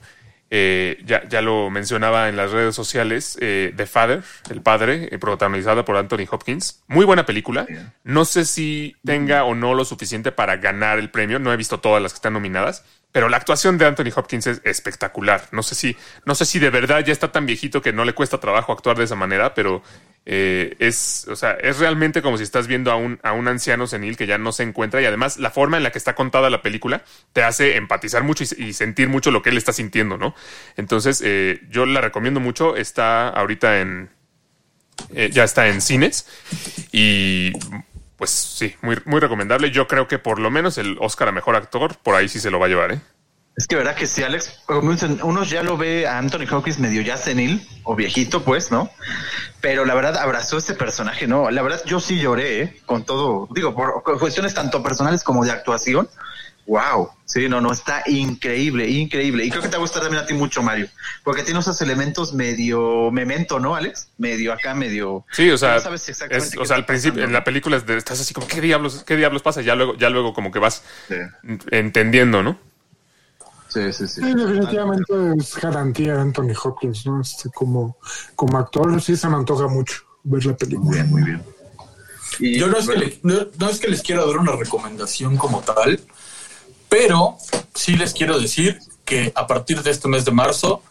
[0.52, 5.18] Eh, ya, ya lo mencionaba en las redes sociales, eh, The Father, El Padre, eh,
[5.18, 6.82] protagonizada por Anthony Hopkins.
[6.88, 7.66] Muy buena película.
[8.02, 11.38] No sé si tenga o no lo suficiente para ganar el premio.
[11.38, 14.60] No he visto todas las que están nominadas, pero la actuación de Anthony Hopkins es
[14.64, 15.48] espectacular.
[15.52, 18.14] No sé si, no sé si de verdad ya está tan viejito que no le
[18.14, 19.82] cuesta trabajo actuar de esa manera, pero
[20.26, 23.86] eh, es, o sea, es realmente como si estás viendo a un, a un anciano
[23.86, 26.50] senil que ya no se encuentra y además la forma en la que está contada
[26.50, 27.02] la película
[27.32, 30.34] te hace empatizar mucho y, sentir mucho lo que él está sintiendo, ¿no?
[30.76, 32.76] Entonces, eh, yo la recomiendo mucho.
[32.76, 34.10] Está ahorita en,
[35.14, 36.26] eh, ya está en cines
[36.92, 37.52] y
[38.20, 39.70] pues sí, muy, muy recomendable.
[39.70, 42.50] Yo creo que por lo menos el Oscar a Mejor Actor por ahí sí se
[42.50, 43.00] lo va a llevar, ¿eh?
[43.56, 44.60] Es que verdad que sí, Alex,
[45.22, 48.90] uno ya lo ve a Anthony Hopkins medio ya senil o viejito, pues, ¿no?
[49.62, 51.50] Pero la verdad abrazó ese personaje, ¿no?
[51.50, 52.80] La verdad yo sí lloré, ¿eh?
[52.84, 56.06] Con todo, digo, por cuestiones tanto personales como de actuación.
[56.70, 59.44] Wow, sí, no, no, está increíble, increíble.
[59.44, 60.88] Y creo que te va a gustar también a ti mucho, Mario,
[61.24, 64.06] porque tiene esos elementos medio memento, ¿no, Alex?
[64.18, 65.24] Medio acá, medio...
[65.32, 67.84] Sí, o sea, No sabes exactamente es- o sea, al principio, en la película es
[67.86, 69.62] de- estás así como, ¿qué diablos, qué diablos pasa?
[69.62, 71.16] Ya luego, ya luego como que vas Sí.
[71.72, 72.56] entendiendo, ¿no?
[73.66, 74.20] Sí, sí, sí.
[74.22, 77.20] Sí, definitivamente es garantía Anthony Hopkins, ¿no?
[77.20, 77.96] Este, como,
[78.36, 80.92] como actor, sí se me antoja mucho ver la Muy película.
[80.92, 81.42] bien, muy bien.
[82.38, 84.52] Y, Yo no es, bueno, que le- no, no es que les quiera dar una
[84.52, 86.00] recomendación como tal,
[86.90, 87.38] pero
[87.74, 90.82] sí les quiero decir que a partir de este mes de marzo,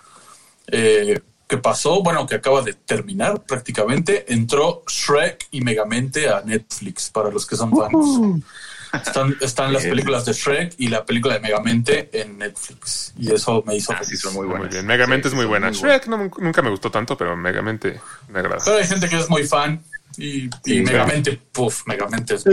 [0.68, 7.10] eh, que pasó, bueno, que acaba de terminar prácticamente, entró Shrek y Megamente a Netflix
[7.10, 8.44] para los que son fans.
[8.92, 13.14] Están, están las películas de Shrek y la película de Megamente en Netflix.
[13.18, 14.22] Y eso me hizo ah, sí, feliz.
[14.22, 14.74] son muy Muy buenas.
[14.74, 14.86] bien.
[14.88, 15.70] Megamente Sí, es muy buena.
[15.72, 18.00] Shrek no- nunca me gustó tanto, pero Megamente
[18.30, 18.62] me agrada.
[18.66, 19.84] Pero hay gente que es muy fan
[20.18, 22.44] y, y Sí, Megamente, puff, Megamente es.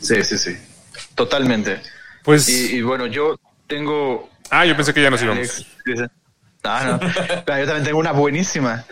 [0.00, 0.56] Sí, sí, sí.
[1.16, 1.80] Totalmente.
[2.28, 2.46] Pues.
[2.50, 5.66] Y, y bueno, yo tengo Ah, yo pensé que ya nos íbamos.
[5.86, 6.08] Dice,
[6.62, 7.00] No, no.
[7.00, 8.84] Pero yo también tengo una buenísima.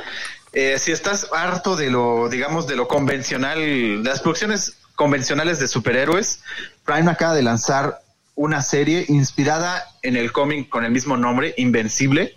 [0.54, 5.68] Eh, si estás harto de lo, digamos, de lo convencional, de las producciones convencionales de
[5.68, 6.40] superhéroes,
[6.86, 8.00] Prime acaba de lanzar
[8.36, 12.36] una serie inspirada en el cómic con el mismo nombre, Invencible.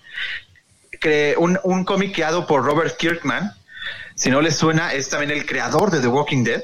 [0.99, 3.53] Cre- un, un cómic creado por Robert Kirkman.
[4.15, 6.61] Si no les suena, es también el creador de The Walking Dead,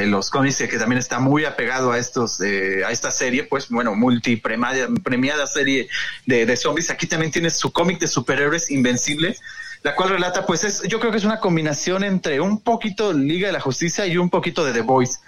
[0.00, 3.68] de los cómics que también está muy apegado a estos, eh, a esta serie, pues
[3.68, 5.88] bueno, multipremiada premiada serie
[6.26, 6.90] de, de zombies.
[6.90, 9.36] Aquí también tienes su cómic de superhéroes Invencible,
[9.82, 13.46] la cual relata, pues es, yo creo que es una combinación entre un poquito Liga
[13.48, 15.18] de la Justicia y un poquito de The Voice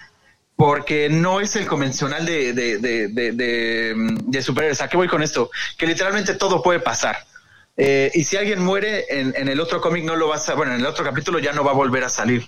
[0.57, 4.81] porque no es el convencional de, de, de superhéroes.
[4.81, 5.51] ¿A qué voy con esto?
[5.77, 7.16] Que literalmente todo puede pasar.
[7.77, 10.74] Eh, y si alguien muere en, en el otro cómic, no lo vas a, bueno,
[10.74, 12.47] en el otro capítulo ya no va a volver a salir.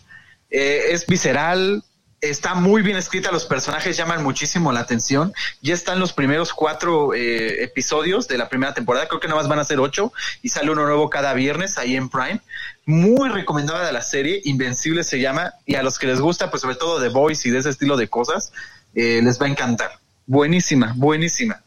[0.51, 1.83] Eh, es visceral,
[2.31, 5.33] está muy bien escrita, los personajes llaman muchísimo la atención.
[5.63, 9.49] Ya están los primeros cuatro eh, episodios de la primera temporada, creo que nada más
[9.49, 12.41] van a ser ocho y sale uno nuevo cada viernes ahí en Prime.
[12.87, 16.77] Muy recomendada la serie, Invencible se llama, y a los que les gusta, pues sobre
[16.77, 18.53] todo The Voice y de ese estilo de cosas,
[18.95, 19.99] eh, les va a encantar.
[20.27, 21.63] Buenísima, buenísima.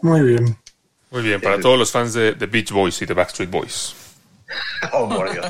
[0.00, 0.56] Muy bien.
[1.10, 3.94] Muy bien, para todos los fans de, de Beach Boys y de Backstreet Boys.
[4.92, 5.46] Oh, por Dios.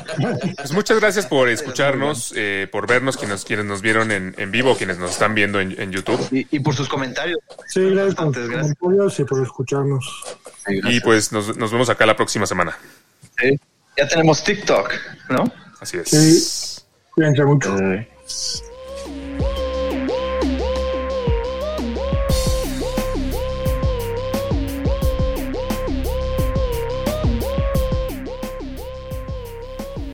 [0.57, 4.75] Pues muchas gracias por escucharnos, eh, por vernos, quienes, quienes nos vieron en, en vivo,
[4.77, 6.19] quienes nos están viendo en, en YouTube.
[6.31, 7.39] Y, y por sus comentarios.
[7.67, 8.77] Sí, gracias por sus gracias.
[8.77, 10.23] comentarios y por escucharnos.
[10.67, 12.77] Sí, Y pues nos, nos vemos acá la próxima semana.
[13.39, 13.59] Sí.
[13.97, 14.91] Ya tenemos TikTok,
[15.29, 15.51] ¿no?
[15.79, 16.09] Así es.
[16.09, 16.83] Sí.
[17.11, 17.75] Cuídense mucho.
[17.77, 18.07] Eh,